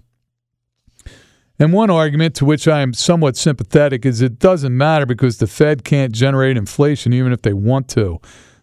And 1.61 1.75
one 1.75 1.91
argument 1.91 2.35
to 2.37 2.47
which 2.47 2.67
I 2.67 2.81
am 2.81 2.95
somewhat 2.95 3.37
sympathetic 3.37 4.07
is 4.07 4.23
it 4.23 4.39
doesn't 4.39 4.75
matter 4.75 5.05
because 5.05 5.37
the 5.37 5.47
Fed 5.47 5.85
can't 5.85 6.11
generate 6.11 6.57
inflation 6.57 7.13
even 7.13 7.33
if 7.33 7.43
they 7.43 7.53
want 7.53 7.87
to. 7.91 8.19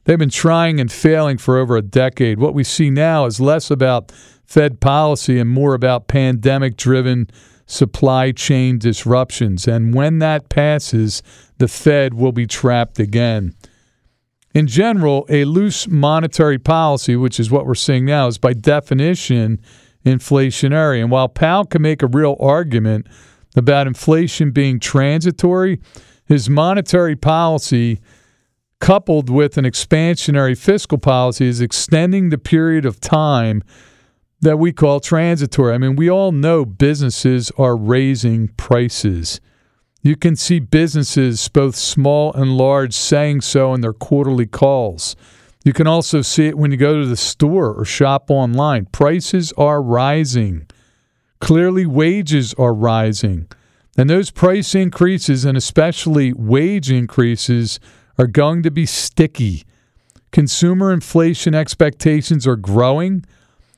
They've 0.06 0.18
been 0.18 0.32
trying 0.32 0.80
and 0.80 0.92
failing 0.92 1.38
for 1.38 1.60
over 1.60 1.77
a 1.77 1.84
decade. 1.84 2.39
What 2.39 2.56
we 2.56 2.63
see 2.63 2.89
now 2.89 3.25
is 3.25 3.39
less 3.39 3.70
about 3.70 4.12
Fed 4.46 4.80
policy 4.80 5.38
and 5.38 5.48
more 5.48 5.75
about 5.75 6.08
pandemic 6.08 6.75
driven 6.75 7.30
supply 7.68 8.32
chain 8.32 8.80
disruptions. 8.80 9.68
And 9.68 9.94
when 9.94 10.18
that 10.20 10.50
passes, 10.50 11.22
the 11.60 11.68
Fed 11.68 12.16
will 12.16 12.32
be 12.32 12.48
trapped 12.48 12.98
again. 12.98 13.54
In 14.56 14.66
general, 14.66 15.27
a 15.30 15.46
loose 15.46 15.88
monetary 15.88 16.58
policy, 16.58 17.16
which 17.16 17.39
is 17.39 17.51
what 17.51 17.68
we're 17.68 17.75
seeing 17.75 18.06
now, 18.06 18.25
is 18.25 18.39
by 18.39 18.54
definition 18.54 19.62
inflationary. 20.08 21.02
And 21.02 21.12
while 21.12 21.30
Powell 21.30 21.66
can 21.66 21.82
make 21.82 22.02
a 22.02 22.08
real 22.08 22.36
argument 22.40 23.08
about 23.56 23.88
inflation 23.88 24.52
being 24.52 24.80
transitory, 24.80 25.80
his 26.26 26.50
monetary 26.50 27.16
policy 27.16 28.00
coupled 28.80 29.30
with 29.30 29.58
an 29.58 29.66
expansionary 29.66 30.58
fiscal 30.58 30.98
policy 30.98 31.48
is 31.48 31.62
extending 31.62 32.30
the 32.30 32.38
period 32.38 32.86
of 32.86 33.00
time 33.00 33.64
that 34.42 34.58
we 34.58 34.72
call 34.72 35.00
transitory. 35.00 35.74
I 35.74 35.78
mean, 35.80 35.96
we 35.96 36.10
all 36.10 36.32
know 36.32 36.64
businesses 36.64 37.52
are 37.58 37.76
raising 37.76 38.50
prices. 38.50 39.42
You 40.04 40.16
can 40.16 40.36
see 40.36 40.60
businesses, 40.60 41.48
both 41.48 41.76
small 41.76 42.32
and 42.34 42.56
large, 42.56 42.94
saying 42.94 43.42
so 43.42 43.74
in 43.74 43.82
their 43.82 43.94
quarterly 43.94 44.46
calls. 44.46 45.16
You 45.68 45.74
can 45.74 45.86
also 45.86 46.22
see 46.22 46.48
it 46.48 46.58
when 46.58 46.72
you 46.72 46.78
go 46.78 47.02
to 47.02 47.06
the 47.06 47.18
store 47.18 47.74
or 47.74 47.84
shop 47.84 48.32
online. 48.32 48.86
Prices 48.86 49.52
are 49.58 49.82
rising. 49.82 50.66
Clearly, 51.42 51.86
wages 51.86 52.54
are 52.54 52.74
rising. 52.74 53.50
And 53.98 54.10
those 54.10 54.32
price 54.32 54.74
increases, 54.74 55.44
and 55.44 55.58
especially 55.58 56.32
wage 56.32 56.90
increases, 56.90 57.82
are 58.18 58.28
going 58.28 58.64
to 58.64 58.72
be 58.72 58.86
sticky. 58.86 59.66
Consumer 60.32 60.94
inflation 60.94 61.54
expectations 61.54 62.48
are 62.48 62.56
growing. 62.56 63.26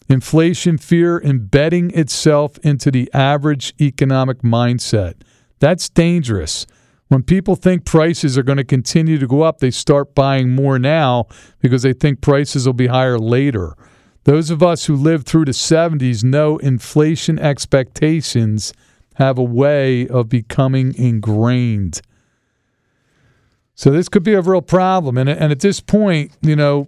Inflation 0.08 0.78
fear 0.78 1.20
embedding 1.20 1.90
itself 1.98 2.60
into 2.60 2.92
the 2.92 3.10
average 3.16 3.74
economic 3.82 4.44
mindset. 4.44 5.16
That's 5.58 5.90
dangerous. 5.90 6.68
When 7.10 7.24
people 7.24 7.56
think 7.56 7.86
prices 7.86 8.38
are 8.38 8.44
going 8.44 8.58
to 8.58 8.64
continue 8.64 9.18
to 9.18 9.28
go 9.28 9.42
up, 9.42 9.60
they 9.60 9.72
start 9.72 10.14
buying 10.14 10.52
more 10.52 10.78
now 10.78 11.26
because 11.60 11.82
they 11.82 11.94
think 11.94 12.22
prices 12.22 12.66
will 12.66 12.74
be 12.74 12.88
higher 12.88 13.18
later. 13.18 13.76
Those 14.26 14.52
of 14.52 14.62
us 14.62 14.86
who 14.86 14.96
lived 14.96 15.26
through 15.28 15.46
the 15.46 15.52
70s 15.52 16.24
know 16.24 16.58
inflation 16.60 17.40
expectations 17.40 18.74
have 19.16 19.40
a 19.40 19.44
way 19.44 20.08
of 20.08 20.30
becoming 20.30 20.94
ingrained. 20.96 22.02
So 23.74 23.90
this 23.90 24.08
could 24.08 24.24
be 24.24 24.34
a 24.34 24.42
real 24.42 24.62
problem. 24.62 25.18
And, 25.18 25.30
and 25.30 25.52
at 25.52 25.62
this 25.62 25.80
point, 25.80 26.32
you 26.42 26.56
know, 26.56 26.88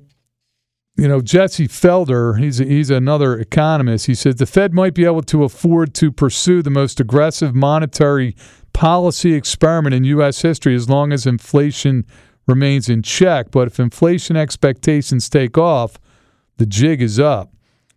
you 0.98 1.08
know, 1.08 1.22
Jesse 1.22 1.68
Felder, 1.68 2.38
he's 2.40 2.58
he's 2.58 2.90
another 2.90 3.40
economist. 3.40 4.08
He 4.08 4.16
says 4.16 4.36
the 4.36 4.46
Fed 4.46 4.74
might 4.74 4.94
be 4.94 5.06
able 5.06 5.24
to 5.24 5.44
afford 5.44 5.94
to 5.96 6.12
pursue 6.12 6.62
the 6.62 6.70
most 6.70 7.00
aggressive 7.00 7.56
monetary 7.56 8.36
policy 8.74 9.34
experiment 9.34 9.96
in 9.96 10.04
U.S. 10.06 10.42
history 10.42 10.76
as 10.76 10.90
long 10.90 11.12
as 11.12 11.26
inflation 11.26 12.06
remains 12.46 12.90
in 12.90 13.02
check. 13.02 13.52
But 13.52 13.68
if 13.68 13.80
inflation 13.80 14.36
expectations 14.36 15.30
take 15.30 15.58
off, 15.58 15.98
the 16.58 16.66
jig 16.66 17.02
is 17.02 17.20
up. 17.20 17.54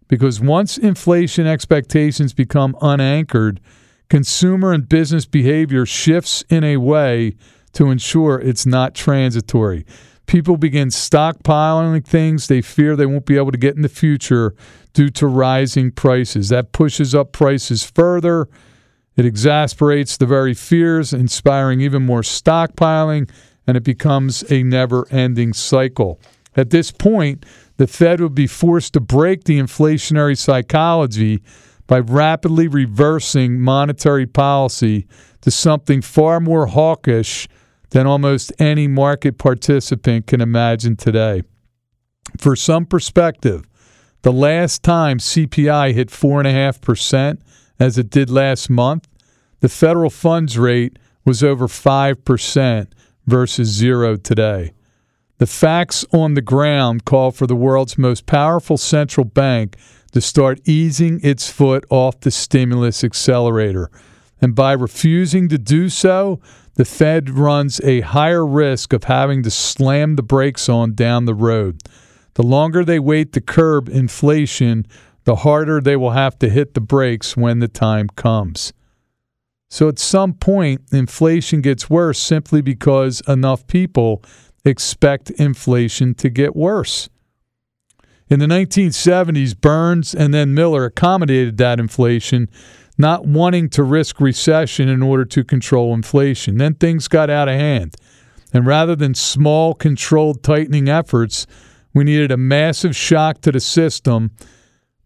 Because 0.07 0.41
once 0.41 0.79
inflation 0.79 1.47
expectations 1.47 2.33
become 2.33 2.77
unanchored, 2.81 3.61
consumer 4.09 4.73
and 4.73 4.89
business 4.89 5.27
behavior 5.27 5.87
shifts 5.87 6.45
in 6.49 6.63
a 6.63 6.77
way 6.77 7.37
to 7.73 7.91
ensure 7.91 8.39
it's 8.39 8.67
not 8.67 8.95
transitory. 8.95 9.85
People 10.27 10.57
begin 10.57 10.89
stockpiling 10.89 12.05
things 12.05 12.47
they 12.47 12.63
fear 12.63 12.97
they 12.97 13.07
won't 13.07 13.27
be 13.27 13.37
able 13.37 13.53
to 13.53 13.59
get 13.59 13.77
in 13.77 13.83
the 13.83 13.89
future 13.89 14.55
due 14.93 15.11
to 15.11 15.27
rising 15.27 15.91
prices. 15.91 16.49
That 16.49 16.73
pushes 16.73 17.15
up 17.15 17.33
prices 17.33 17.85
further. 17.85 18.49
It 19.17 19.27
exasperates 19.27 20.17
the 20.17 20.27
very 20.27 20.55
fears, 20.55 21.13
inspiring 21.13 21.81
even 21.81 22.05
more 22.05 22.23
stockpiling, 22.23 23.31
and 23.67 23.77
it 23.77 23.85
becomes 23.85 24.51
a 24.51 24.63
never 24.63 25.07
ending 25.11 25.53
cycle. 25.53 26.21
At 26.57 26.71
this 26.71 26.91
point, 26.91 27.45
the 27.77 27.87
Fed 27.87 28.21
would 28.21 28.35
be 28.35 28.47
forced 28.47 28.93
to 28.95 29.01
break 29.01 29.45
the 29.45 29.59
inflationary 29.59 30.39
psychology 30.39 31.43
by 31.87 31.99
rapidly 31.99 32.69
reversing 32.69 33.61
monetary 33.61 34.27
policy 34.27 35.07
to 35.43 35.51
something 35.51 36.01
far 36.01 36.41
more 36.41 36.67
hawkish 36.67 37.49
than 37.95 38.09
almost 38.09 38.53
any 38.59 38.89
market 38.89 39.39
participant 39.39 40.27
can 40.27 40.41
imagine 40.41 40.97
today. 40.97 41.45
For 42.37 42.57
some 42.57 42.87
perspective, 42.87 43.63
the 44.23 44.33
last 44.33 44.83
time 44.83 45.19
CPI 45.19 45.95
hit 45.95 46.09
4.5%, 46.09 47.39
as 47.79 47.97
it 47.97 48.11
did 48.11 48.31
last 48.31 48.69
month, 48.69 49.07
the 49.61 49.69
federal 49.69 50.11
funds 50.11 50.59
rate 50.59 50.99
was 51.25 51.45
over 51.45 51.69
5% 51.69 52.89
versus 53.27 53.69
zero 53.69 54.17
today. 54.17 54.73
The 55.39 55.47
facts 55.47 56.05
on 56.13 56.35
the 56.35 56.43
ground 56.43 57.05
call 57.05 57.31
for 57.31 57.47
the 57.47 57.55
world's 57.55 57.97
most 57.97 58.27
powerful 58.27 58.77
central 58.77 59.25
bank 59.25 59.77
to 60.11 60.21
start 60.21 60.61
easing 60.65 61.21
its 61.23 61.49
foot 61.49 61.85
off 61.91 62.19
the 62.19 62.33
stimulus 62.33 63.05
accelerator. 63.05 63.89
And 64.41 64.57
by 64.57 64.73
refusing 64.73 65.49
to 65.49 65.59
do 65.59 65.89
so, 65.89 66.41
the 66.75 66.85
Fed 66.85 67.31
runs 67.31 67.81
a 67.83 68.01
higher 68.01 68.45
risk 68.45 68.93
of 68.93 69.05
having 69.05 69.43
to 69.45 69.51
slam 69.51 70.17
the 70.17 70.23
brakes 70.23 70.69
on 70.69 70.95
down 70.95 71.25
the 71.25 71.35
road. 71.35 71.81
The 72.35 72.43
longer 72.43 72.85
they 72.85 72.99
wait 72.99 73.33
to 73.35 73.41
curb 73.41 73.89
inflation, 73.89 74.87
the 75.25 75.37
harder 75.37 75.81
they 75.81 75.97
will 75.97 76.11
have 76.11 76.39
to 76.41 76.49
hit 76.49 76.75
the 76.75 76.81
brakes 76.81 77.37
when 77.37 77.61
the 77.61 77.69
time 77.69 78.09
comes. 78.09 78.73
So 79.71 79.89
at 79.89 79.99
some 79.99 80.35
point, 80.35 80.83
inflation 80.93 81.61
gets 81.61 81.89
worse 81.89 82.19
simply 82.19 82.61
because 82.61 83.23
enough 83.27 83.67
people 83.67 84.23
expect 84.65 85.31
inflation 85.31 86.15
to 86.15 86.29
get 86.29 86.57
worse. 86.57 87.09
In 88.29 88.39
the 88.39 88.47
1970s, 88.47 89.61
Burns 89.61 90.15
and 90.15 90.33
then 90.33 90.55
Miller 90.55 90.87
accommodated 90.87 91.57
that 91.59 91.79
inflation 91.79 92.49
not 92.97 93.27
wanting 93.27 93.69
to 93.71 93.83
risk 93.83 94.21
recession 94.21 94.89
in 94.89 95.03
order 95.03 95.25
to 95.25 95.45
control 95.45 95.95
inflation. 95.95 96.59
Then 96.59 96.75
things 96.75 97.09
got 97.09 97.31
out 97.31 97.49
of 97.49 97.55
hand. 97.55 97.97
And 98.53 98.67
rather 98.67 98.95
than 98.95 99.15
small, 99.15 99.75
controlled 99.75 100.43
tightening 100.43 100.89
efforts, 100.89 101.47
we 101.93 102.05
needed 102.05 102.31
a 102.31 102.37
massive 102.37 102.95
shock 102.95 103.41
to 103.43 103.53
the 103.53 103.61
system, 103.61 104.31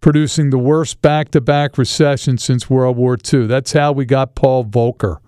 producing 0.00 0.50
the 0.50 0.58
worst 0.58 1.00
back 1.00 1.30
to 1.30 1.40
back 1.40 1.78
recession 1.78 2.36
since 2.36 2.68
World 2.68 2.96
War 2.96 3.16
II. 3.32 3.46
That's 3.46 3.72
how 3.72 3.92
we 3.92 4.04
got 4.04 4.34
Paul 4.34 4.64
Volcker. 4.64 5.18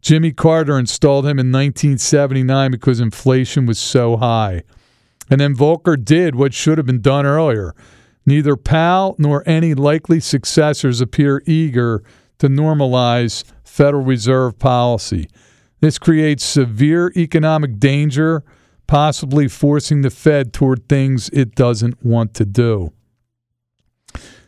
Jimmy 0.00 0.32
Carter 0.32 0.78
installed 0.78 1.24
him 1.24 1.38
in 1.38 1.50
1979 1.50 2.70
because 2.70 3.00
inflation 3.00 3.66
was 3.66 3.78
so 3.78 4.16
high. 4.16 4.62
And 5.30 5.40
then 5.40 5.56
Volcker 5.56 6.02
did 6.02 6.34
what 6.34 6.52
should 6.52 6.76
have 6.76 6.86
been 6.86 7.00
done 7.00 7.24
earlier 7.24 7.74
Neither 8.26 8.56
Powell 8.56 9.16
nor 9.18 9.42
any 9.46 9.74
likely 9.74 10.20
successors 10.20 11.00
appear 11.00 11.42
eager 11.46 12.02
to 12.38 12.48
normalize 12.48 13.44
Federal 13.62 14.04
Reserve 14.04 14.58
policy. 14.58 15.28
This 15.80 15.98
creates 15.98 16.44
severe 16.44 17.12
economic 17.16 17.78
danger, 17.78 18.42
possibly 18.86 19.48
forcing 19.48 20.00
the 20.00 20.10
Fed 20.10 20.52
toward 20.52 20.88
things 20.88 21.28
it 21.30 21.54
doesn't 21.54 22.02
want 22.04 22.34
to 22.34 22.46
do. 22.46 22.92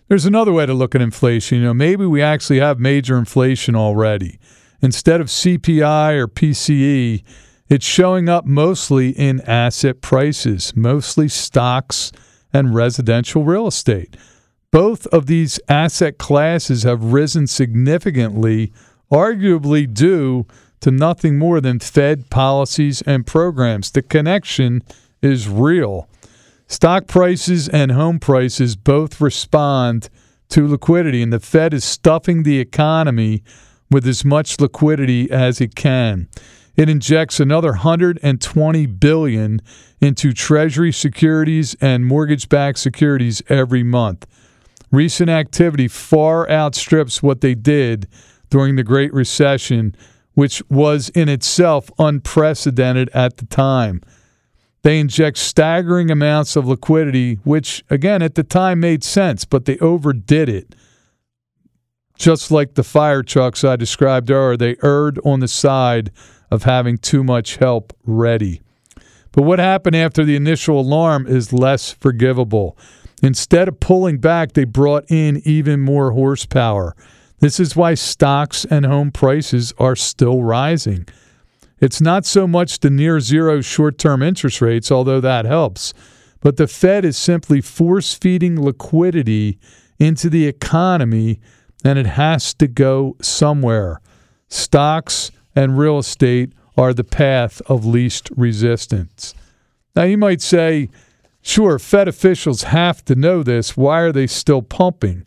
There's 0.08 0.24
another 0.24 0.52
way 0.52 0.66
to 0.66 0.72
look 0.72 0.94
at 0.94 1.02
inflation. 1.02 1.58
You 1.58 1.64
know, 1.64 1.74
maybe 1.74 2.06
we 2.06 2.22
actually 2.22 2.60
have 2.60 2.78
major 2.78 3.18
inflation 3.18 3.74
already. 3.74 4.38
Instead 4.80 5.20
of 5.20 5.26
CPI 5.26 6.14
or 6.16 6.28
PCE, 6.28 7.22
it's 7.68 7.84
showing 7.84 8.28
up 8.28 8.44
mostly 8.46 9.10
in 9.10 9.40
asset 9.40 10.00
prices, 10.00 10.76
mostly 10.76 11.28
stocks 11.28 12.12
and 12.56 12.74
residential 12.74 13.44
real 13.44 13.66
estate. 13.66 14.16
Both 14.70 15.06
of 15.08 15.26
these 15.26 15.60
asset 15.68 16.18
classes 16.18 16.82
have 16.84 17.12
risen 17.12 17.46
significantly, 17.46 18.72
arguably 19.12 19.92
due 19.92 20.46
to 20.80 20.90
nothing 20.90 21.38
more 21.38 21.60
than 21.60 21.78
Fed 21.78 22.30
policies 22.30 23.02
and 23.02 23.26
programs. 23.26 23.90
The 23.90 24.02
connection 24.02 24.82
is 25.22 25.48
real. 25.48 26.08
Stock 26.66 27.06
prices 27.06 27.68
and 27.68 27.92
home 27.92 28.18
prices 28.18 28.74
both 28.74 29.20
respond 29.20 30.08
to 30.48 30.66
liquidity, 30.66 31.22
and 31.22 31.32
the 31.32 31.40
Fed 31.40 31.74
is 31.74 31.84
stuffing 31.84 32.42
the 32.42 32.58
economy 32.58 33.42
with 33.90 34.06
as 34.06 34.24
much 34.24 34.60
liquidity 34.60 35.30
as 35.30 35.60
it 35.60 35.74
can. 35.74 36.28
It 36.76 36.90
injects 36.90 37.40
another 37.40 37.70
120 37.70 38.86
billion 38.86 39.62
into 40.00 40.32
treasury 40.32 40.92
securities 40.92 41.74
and 41.80 42.04
mortgage-backed 42.04 42.78
securities 42.78 43.42
every 43.48 43.82
month. 43.82 44.26
Recent 44.92 45.30
activity 45.30 45.88
far 45.88 46.48
outstrips 46.50 47.22
what 47.22 47.40
they 47.40 47.54
did 47.54 48.06
during 48.50 48.76
the 48.76 48.84
Great 48.84 49.12
Recession, 49.12 49.96
which 50.34 50.62
was 50.68 51.08
in 51.10 51.28
itself 51.28 51.90
unprecedented 51.98 53.08
at 53.14 53.38
the 53.38 53.46
time. 53.46 54.02
They 54.82 55.00
inject 55.00 55.38
staggering 55.38 56.10
amounts 56.10 56.54
of 56.54 56.68
liquidity, 56.68 57.36
which, 57.42 57.82
again, 57.90 58.22
at 58.22 58.34
the 58.36 58.44
time 58.44 58.80
made 58.80 59.02
sense, 59.02 59.44
but 59.44 59.64
they 59.64 59.78
overdid 59.78 60.48
it. 60.48 60.74
Just 62.16 62.50
like 62.50 62.74
the 62.74 62.84
fire 62.84 63.22
trucks 63.22 63.64
I 63.64 63.76
described 63.76 64.30
earlier, 64.30 64.56
they 64.56 64.76
erred 64.82 65.18
on 65.24 65.40
the 65.40 65.48
side 65.48 66.12
of 66.50 66.62
having 66.64 66.98
too 66.98 67.24
much 67.24 67.56
help 67.56 67.92
ready. 68.04 68.60
But 69.32 69.42
what 69.42 69.58
happened 69.58 69.96
after 69.96 70.24
the 70.24 70.36
initial 70.36 70.80
alarm 70.80 71.26
is 71.26 71.52
less 71.52 71.92
forgivable. 71.92 72.76
Instead 73.22 73.68
of 73.68 73.80
pulling 73.80 74.18
back, 74.18 74.52
they 74.52 74.64
brought 74.64 75.04
in 75.10 75.42
even 75.44 75.80
more 75.80 76.12
horsepower. 76.12 76.94
This 77.40 77.60
is 77.60 77.76
why 77.76 77.94
stocks 77.94 78.64
and 78.64 78.86
home 78.86 79.10
prices 79.10 79.72
are 79.78 79.96
still 79.96 80.42
rising. 80.42 81.06
It's 81.80 82.00
not 82.00 82.24
so 82.24 82.46
much 82.46 82.80
the 82.80 82.88
near 82.88 83.20
zero 83.20 83.60
short 83.60 83.98
term 83.98 84.22
interest 84.22 84.62
rates, 84.62 84.90
although 84.90 85.20
that 85.20 85.44
helps, 85.44 85.92
but 86.40 86.56
the 86.56 86.66
Fed 86.66 87.04
is 87.04 87.16
simply 87.16 87.60
force 87.60 88.14
feeding 88.14 88.62
liquidity 88.62 89.58
into 89.98 90.30
the 90.30 90.46
economy 90.46 91.40
and 91.84 91.98
it 91.98 92.06
has 92.06 92.54
to 92.54 92.66
go 92.66 93.16
somewhere. 93.20 94.00
Stocks 94.48 95.30
and 95.56 95.78
real 95.78 95.98
estate 95.98 96.52
are 96.76 96.92
the 96.92 97.02
path 97.02 97.62
of 97.66 97.86
least 97.86 98.30
resistance. 98.36 99.34
Now, 99.96 100.02
you 100.02 100.18
might 100.18 100.42
say, 100.42 100.90
sure, 101.40 101.78
Fed 101.78 102.06
officials 102.06 102.64
have 102.64 103.02
to 103.06 103.14
know 103.14 103.42
this. 103.42 103.76
Why 103.76 104.00
are 104.00 104.12
they 104.12 104.26
still 104.26 104.60
pumping? 104.60 105.26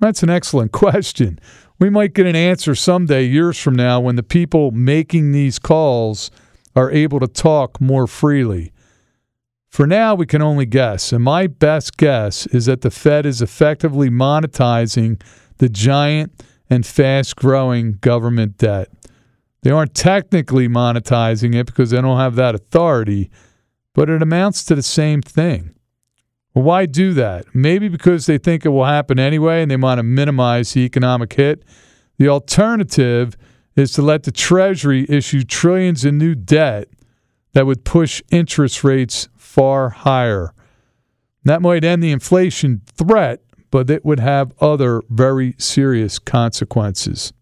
That's 0.00 0.24
an 0.24 0.30
excellent 0.30 0.72
question. 0.72 1.38
We 1.78 1.88
might 1.88 2.12
get 2.12 2.26
an 2.26 2.36
answer 2.36 2.74
someday, 2.74 3.24
years 3.24 3.58
from 3.58 3.76
now, 3.76 4.00
when 4.00 4.16
the 4.16 4.22
people 4.22 4.72
making 4.72 5.32
these 5.32 5.58
calls 5.58 6.30
are 6.74 6.90
able 6.90 7.20
to 7.20 7.28
talk 7.28 7.80
more 7.80 8.06
freely. 8.06 8.72
For 9.68 9.86
now, 9.86 10.16
we 10.16 10.26
can 10.26 10.42
only 10.42 10.66
guess, 10.66 11.12
and 11.12 11.22
my 11.22 11.46
best 11.46 11.96
guess 11.96 12.46
is 12.48 12.66
that 12.66 12.80
the 12.80 12.90
Fed 12.90 13.24
is 13.24 13.40
effectively 13.40 14.10
monetizing 14.10 15.22
the 15.58 15.68
giant 15.68 16.42
and 16.68 16.84
fast 16.84 17.36
growing 17.36 17.92
government 18.00 18.58
debt. 18.58 18.88
They 19.62 19.70
aren't 19.70 19.94
technically 19.94 20.68
monetizing 20.68 21.54
it 21.54 21.66
because 21.66 21.90
they 21.90 22.00
don't 22.00 22.18
have 22.18 22.36
that 22.36 22.54
authority, 22.54 23.30
but 23.94 24.08
it 24.08 24.22
amounts 24.22 24.64
to 24.64 24.74
the 24.74 24.82
same 24.82 25.20
thing. 25.20 25.74
Well, 26.54 26.64
why 26.64 26.86
do 26.86 27.12
that? 27.14 27.46
Maybe 27.54 27.88
because 27.88 28.26
they 28.26 28.38
think 28.38 28.64
it 28.64 28.70
will 28.70 28.84
happen 28.84 29.18
anyway 29.18 29.62
and 29.62 29.70
they 29.70 29.76
want 29.76 29.98
to 29.98 30.02
minimize 30.02 30.72
the 30.72 30.80
economic 30.80 31.32
hit. 31.34 31.64
The 32.18 32.28
alternative 32.28 33.36
is 33.76 33.92
to 33.92 34.02
let 34.02 34.24
the 34.24 34.32
Treasury 34.32 35.06
issue 35.08 35.44
trillions 35.44 36.04
in 36.04 36.18
new 36.18 36.34
debt 36.34 36.88
that 37.52 37.66
would 37.66 37.84
push 37.84 38.22
interest 38.30 38.82
rates 38.82 39.28
far 39.36 39.90
higher. 39.90 40.52
That 41.44 41.62
might 41.62 41.84
end 41.84 42.02
the 42.02 42.12
inflation 42.12 42.82
threat, 42.84 43.42
but 43.70 43.88
it 43.90 44.04
would 44.04 44.20
have 44.20 44.52
other 44.60 45.02
very 45.08 45.54
serious 45.58 46.18
consequences. 46.18 47.32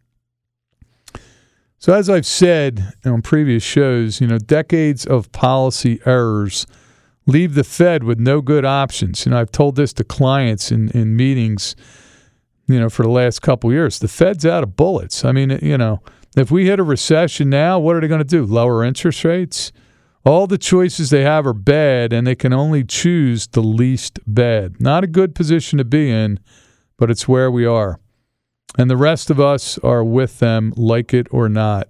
So, 1.80 1.92
as 1.92 2.10
I've 2.10 2.26
said 2.26 2.92
on 3.04 3.22
previous 3.22 3.62
shows, 3.62 4.20
you 4.20 4.26
know, 4.26 4.38
decades 4.38 5.06
of 5.06 5.30
policy 5.30 6.00
errors 6.04 6.66
leave 7.26 7.54
the 7.54 7.62
Fed 7.62 8.02
with 8.02 8.18
no 8.18 8.40
good 8.40 8.64
options. 8.64 9.24
You 9.24 9.30
know, 9.30 9.40
I've 9.40 9.52
told 9.52 9.76
this 9.76 9.92
to 9.94 10.04
clients 10.04 10.72
in, 10.72 10.90
in 10.90 11.14
meetings, 11.14 11.76
you 12.66 12.80
know, 12.80 12.88
for 12.88 13.04
the 13.04 13.10
last 13.10 13.42
couple 13.42 13.72
years. 13.72 14.00
The 14.00 14.08
Fed's 14.08 14.44
out 14.44 14.64
of 14.64 14.74
bullets. 14.74 15.24
I 15.24 15.30
mean, 15.30 15.56
you 15.62 15.78
know, 15.78 16.02
if 16.36 16.50
we 16.50 16.66
hit 16.66 16.80
a 16.80 16.82
recession 16.82 17.48
now, 17.48 17.78
what 17.78 17.94
are 17.94 18.00
they 18.00 18.08
going 18.08 18.18
to 18.18 18.24
do? 18.24 18.44
Lower 18.44 18.82
interest 18.82 19.22
rates? 19.24 19.70
All 20.24 20.48
the 20.48 20.58
choices 20.58 21.10
they 21.10 21.22
have 21.22 21.46
are 21.46 21.54
bad, 21.54 22.12
and 22.12 22.26
they 22.26 22.34
can 22.34 22.52
only 22.52 22.82
choose 22.82 23.46
the 23.46 23.62
least 23.62 24.18
bad. 24.26 24.80
Not 24.80 25.04
a 25.04 25.06
good 25.06 25.34
position 25.34 25.78
to 25.78 25.84
be 25.84 26.10
in, 26.10 26.40
but 26.96 27.08
it's 27.08 27.28
where 27.28 27.52
we 27.52 27.64
are. 27.64 28.00
And 28.76 28.90
the 28.90 28.96
rest 28.96 29.30
of 29.30 29.40
us 29.40 29.78
are 29.78 30.04
with 30.04 30.40
them, 30.40 30.72
like 30.76 31.14
it 31.14 31.26
or 31.30 31.48
not. 31.48 31.88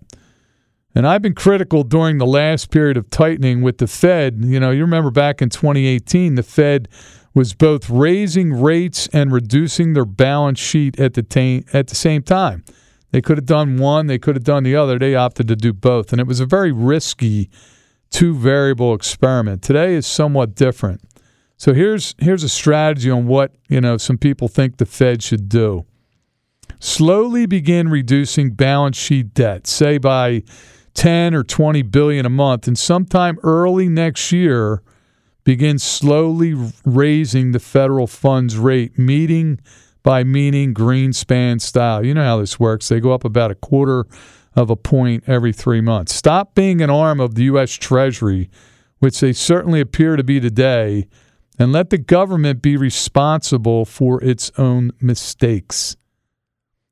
And 0.94 1.06
I've 1.06 1.22
been 1.22 1.34
critical 1.34 1.82
during 1.82 2.18
the 2.18 2.26
last 2.26 2.70
period 2.70 2.96
of 2.96 3.10
tightening 3.10 3.62
with 3.62 3.78
the 3.78 3.86
Fed. 3.86 4.38
You 4.44 4.58
know, 4.58 4.70
you 4.70 4.82
remember 4.82 5.10
back 5.10 5.42
in 5.42 5.50
2018, 5.50 6.36
the 6.36 6.42
Fed 6.42 6.88
was 7.34 7.54
both 7.54 7.88
raising 7.88 8.52
rates 8.52 9.08
and 9.12 9.30
reducing 9.30 9.92
their 9.92 10.04
balance 10.04 10.58
sheet 10.58 10.98
at 10.98 11.14
the, 11.14 11.64
at 11.72 11.88
the 11.88 11.94
same 11.94 12.22
time. 12.22 12.64
They 13.10 13.20
could 13.20 13.38
have 13.38 13.46
done 13.46 13.78
one, 13.78 14.06
they 14.06 14.18
could 14.18 14.36
have 14.36 14.44
done 14.44 14.64
the 14.64 14.76
other. 14.76 14.98
They 14.98 15.14
opted 15.14 15.48
to 15.48 15.56
do 15.56 15.72
both. 15.72 16.12
And 16.12 16.20
it 16.20 16.26
was 16.26 16.40
a 16.40 16.46
very 16.46 16.72
risky 16.72 17.48
two 18.10 18.34
variable 18.34 18.94
experiment. 18.94 19.62
Today 19.62 19.94
is 19.94 20.06
somewhat 20.06 20.54
different. 20.54 21.02
So 21.56 21.74
here's 21.74 22.14
here's 22.18 22.42
a 22.42 22.48
strategy 22.48 23.10
on 23.10 23.26
what, 23.26 23.52
you 23.68 23.80
know, 23.80 23.96
some 23.96 24.18
people 24.18 24.48
think 24.48 24.76
the 24.76 24.86
Fed 24.86 25.22
should 25.22 25.48
do. 25.48 25.84
Slowly 26.80 27.46
begin 27.46 27.88
reducing 27.88 28.50
balance 28.50 28.96
sheet 28.96 29.34
debt, 29.34 29.66
say 29.66 29.98
by 29.98 30.44
10 30.94 31.34
or 31.34 31.44
20 31.44 31.82
billion 31.82 32.26
a 32.26 32.30
month 32.30 32.66
and 32.66 32.78
sometime 32.78 33.38
early 33.42 33.88
next 33.88 34.32
year 34.32 34.82
begin 35.44 35.78
slowly 35.78 36.54
raising 36.84 37.52
the 37.52 37.60
federal 37.60 38.06
funds 38.06 38.56
rate 38.56 38.98
meeting 38.98 39.60
by 40.02 40.24
meeting 40.24 40.74
Greenspan 40.74 41.60
style. 41.60 42.04
You 42.04 42.14
know 42.14 42.24
how 42.24 42.38
this 42.38 42.58
works. 42.58 42.88
They 42.88 42.98
go 42.98 43.12
up 43.12 43.24
about 43.24 43.50
a 43.50 43.54
quarter 43.54 44.06
of 44.56 44.70
a 44.70 44.76
point 44.76 45.24
every 45.26 45.52
three 45.52 45.80
months. 45.80 46.14
Stop 46.14 46.54
being 46.54 46.80
an 46.80 46.90
arm 46.90 47.20
of 47.20 47.34
the 47.34 47.44
U.S. 47.44 47.72
Treasury, 47.74 48.50
which 48.98 49.20
they 49.20 49.32
certainly 49.32 49.80
appear 49.80 50.16
to 50.16 50.24
be 50.24 50.40
today, 50.40 51.06
and 51.58 51.72
let 51.72 51.90
the 51.90 51.98
government 51.98 52.60
be 52.60 52.76
responsible 52.76 53.84
for 53.84 54.22
its 54.24 54.50
own 54.58 54.92
mistakes. 55.00 55.96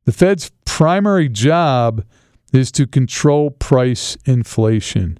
The 0.07 0.13
Fed's 0.13 0.53
primary 0.65 1.29
job 1.29 2.05
is 2.53 2.71
to 2.73 2.87
control 2.87 3.51
price 3.51 4.17
inflation. 4.25 5.19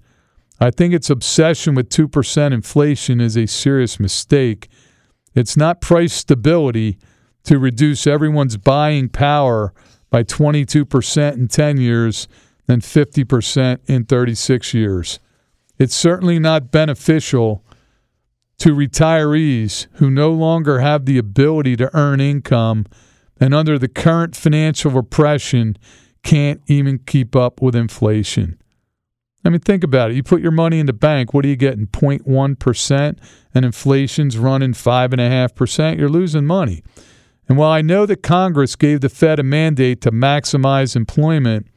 I 0.61 0.71
think 0.71 0.95
its 0.95 1.11
obsession 1.11 1.75
with 1.75 1.91
2% 1.91 2.53
inflation 2.53 3.21
is 3.21 3.37
a 3.37 3.47
serious 3.47 3.99
mistake. 3.99 4.69
It's 5.35 5.57
not 5.57 5.81
price 5.81 6.15
stability 6.15 6.99
to 7.45 7.59
reduce 7.59 8.07
everyone's 8.07 8.57
buying 8.57 9.09
power 9.09 9.75
by 10.09 10.23
22% 10.23 11.33
in 11.35 11.49
10 11.49 11.79
years 11.79 12.29
and 12.69 12.81
50% 12.81 13.81
in 13.87 14.05
36 14.05 14.73
years. 14.73 15.19
It's 15.79 15.97
certainly 15.97 16.39
not 16.39 16.71
beneficial 16.71 17.65
to 18.59 18.75
retirees 18.75 19.89
who 19.95 20.11
no 20.11 20.31
longer 20.31 20.79
have 20.79 21.07
the 21.07 21.19
ability 21.19 21.77
to 21.77 21.95
earn 21.95 22.21
income 22.21 22.87
and 23.41 23.55
under 23.55 23.79
the 23.79 23.89
current 23.89 24.35
financial 24.37 24.91
repression 24.91 25.77
can't 26.23 26.61
even 26.67 26.99
keep 26.99 27.37
up 27.37 27.63
with 27.63 27.77
inflation. 27.77 28.59
I 29.45 29.49
mean, 29.49 29.61
think 29.61 29.85
about 29.85 30.11
it. 30.11 30.15
You 30.17 30.25
put 30.25 30.43
your 30.43 30.51
money 30.51 30.81
in 30.81 30.87
the 30.87 30.93
bank, 30.93 31.33
what 31.33 31.45
are 31.45 31.49
you 31.49 31.57
getting? 31.57 31.87
0.1%, 31.87 33.19
and 33.55 33.65
inflation's 33.65 34.39
running 34.39 34.73
5.5%. 34.73 35.99
You're 35.99 36.09
losing 36.09 36.47
money. 36.47 36.83
And 37.49 37.57
while 37.57 37.71
I 37.71 37.81
know 37.81 38.07
that 38.07 38.25
Congress 38.25 38.75
gave 38.75 39.03
the 39.03 39.09
Fed 39.09 39.39
a 39.39 39.45
mandate 39.45 40.01
to 40.01 40.11
maximize 40.11 40.97
employment, 40.97 41.69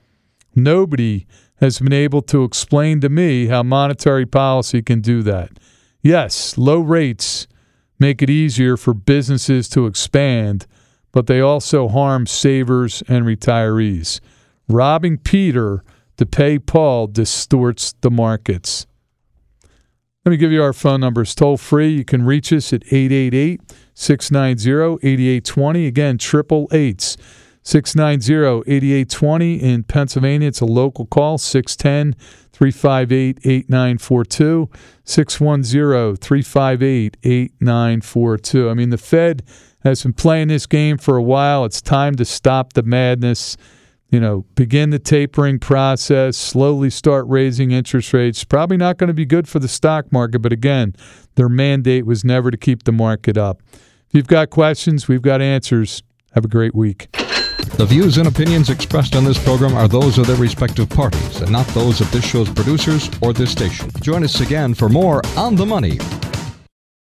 nobody 0.56 1.28
has 1.58 1.80
been 1.80 1.94
able 1.94 2.24
to 2.24 2.44
explain 2.44 3.02
to 3.02 3.10
me 3.10 3.48
how 3.48 3.62
monetary 3.62 4.26
policy 4.26 4.82
can 4.82 5.02
do 5.02 5.22
that. 5.24 5.52
Yes, 6.02 6.58
low 6.58 6.80
rates 6.80 7.48
make 8.00 8.22
it 8.22 8.30
easier 8.30 8.78
for 8.78 8.94
businesses 8.94 9.70
to 9.70 9.86
expand, 9.86 10.66
but 11.12 11.28
they 11.28 11.40
also 11.40 11.88
harm 11.88 12.26
savers 12.26 13.02
and 13.08 13.26
retirees. 13.26 14.20
Robbing 14.68 15.18
Peter 15.18 15.84
to 16.18 16.26
pay 16.26 16.60
Paul 16.60 17.08
distorts 17.08 17.94
the 18.02 18.12
markets. 18.12 18.86
Let 20.26 20.32
me 20.32 20.38
give 20.38 20.52
you 20.52 20.62
our 20.62 20.74
phone 20.74 21.00
numbers 21.00 21.34
toll 21.34 21.58
free. 21.58 21.90
You 21.90 22.06
can 22.06 22.26
reach 22.26 22.52
us 22.52 22.74
at 22.74 22.84
888 22.92 23.62
690 23.94 25.08
8820. 25.08 25.86
Again, 25.88 26.18
triple 26.18 26.68
eights. 26.72 27.18
690 27.70 28.64
8820 28.66 29.62
in 29.62 29.84
Pennsylvania. 29.84 30.48
It's 30.48 30.60
a 30.60 30.66
local 30.66 31.06
call, 31.06 31.38
610 31.38 32.20
358 32.52 33.38
8942. 33.46 34.70
610 35.04 36.16
358 36.16 37.18
8942. 37.22 38.70
I 38.70 38.74
mean, 38.74 38.90
the 38.90 38.98
Fed 38.98 39.44
has 39.84 40.02
been 40.02 40.14
playing 40.14 40.48
this 40.48 40.66
game 40.66 40.98
for 40.98 41.16
a 41.16 41.22
while. 41.22 41.64
It's 41.64 41.80
time 41.80 42.16
to 42.16 42.26
stop 42.26 42.74
the 42.74 42.82
madness. 42.82 43.56
You 44.10 44.20
know, 44.20 44.46
begin 44.56 44.90
the 44.90 44.98
tapering 44.98 45.60
process, 45.60 46.36
slowly 46.36 46.90
start 46.90 47.28
raising 47.28 47.70
interest 47.70 48.12
rates. 48.14 48.44
Probably 48.44 48.78
not 48.78 48.98
going 48.98 49.10
to 49.10 49.14
be 49.14 49.26
good 49.26 49.48
for 49.48 49.60
the 49.60 49.68
stock 49.68 50.12
market, 50.12 50.40
but 50.40 50.52
again, 50.52 50.96
their 51.36 51.50
mandate 51.50 52.08
was 52.08 52.26
never 52.26 52.50
to 52.50 52.58
keep 52.58 52.86
the 52.86 52.92
market 52.92 53.38
up. 53.38 53.62
If 53.72 54.14
you've 54.14 54.26
got 54.26 54.50
questions, 54.50 55.08
we've 55.08 55.22
got 55.22 55.40
answers. 55.40 56.02
Have 56.32 56.46
a 56.46 56.50
great 56.50 56.74
week. 56.74 57.10
The 57.80 57.86
views 57.86 58.18
and 58.18 58.28
opinions 58.28 58.70
expressed 58.70 59.16
on 59.16 59.24
this 59.24 59.42
program 59.42 59.74
are 59.74 59.88
those 59.88 60.18
of 60.18 60.28
their 60.28 60.36
respective 60.36 60.90
parties 60.90 61.40
and 61.40 61.50
not 61.50 61.66
those 61.68 62.02
of 62.02 62.12
this 62.12 62.26
show's 62.26 62.50
producers 62.50 63.10
or 63.22 63.32
this 63.32 63.54
station. 63.54 63.90
Join 64.02 64.22
us 64.26 64.42
again 64.42 64.74
for 64.74 64.90
more 64.90 65.22
On 65.38 65.56
the 65.56 65.66
Money 65.66 65.98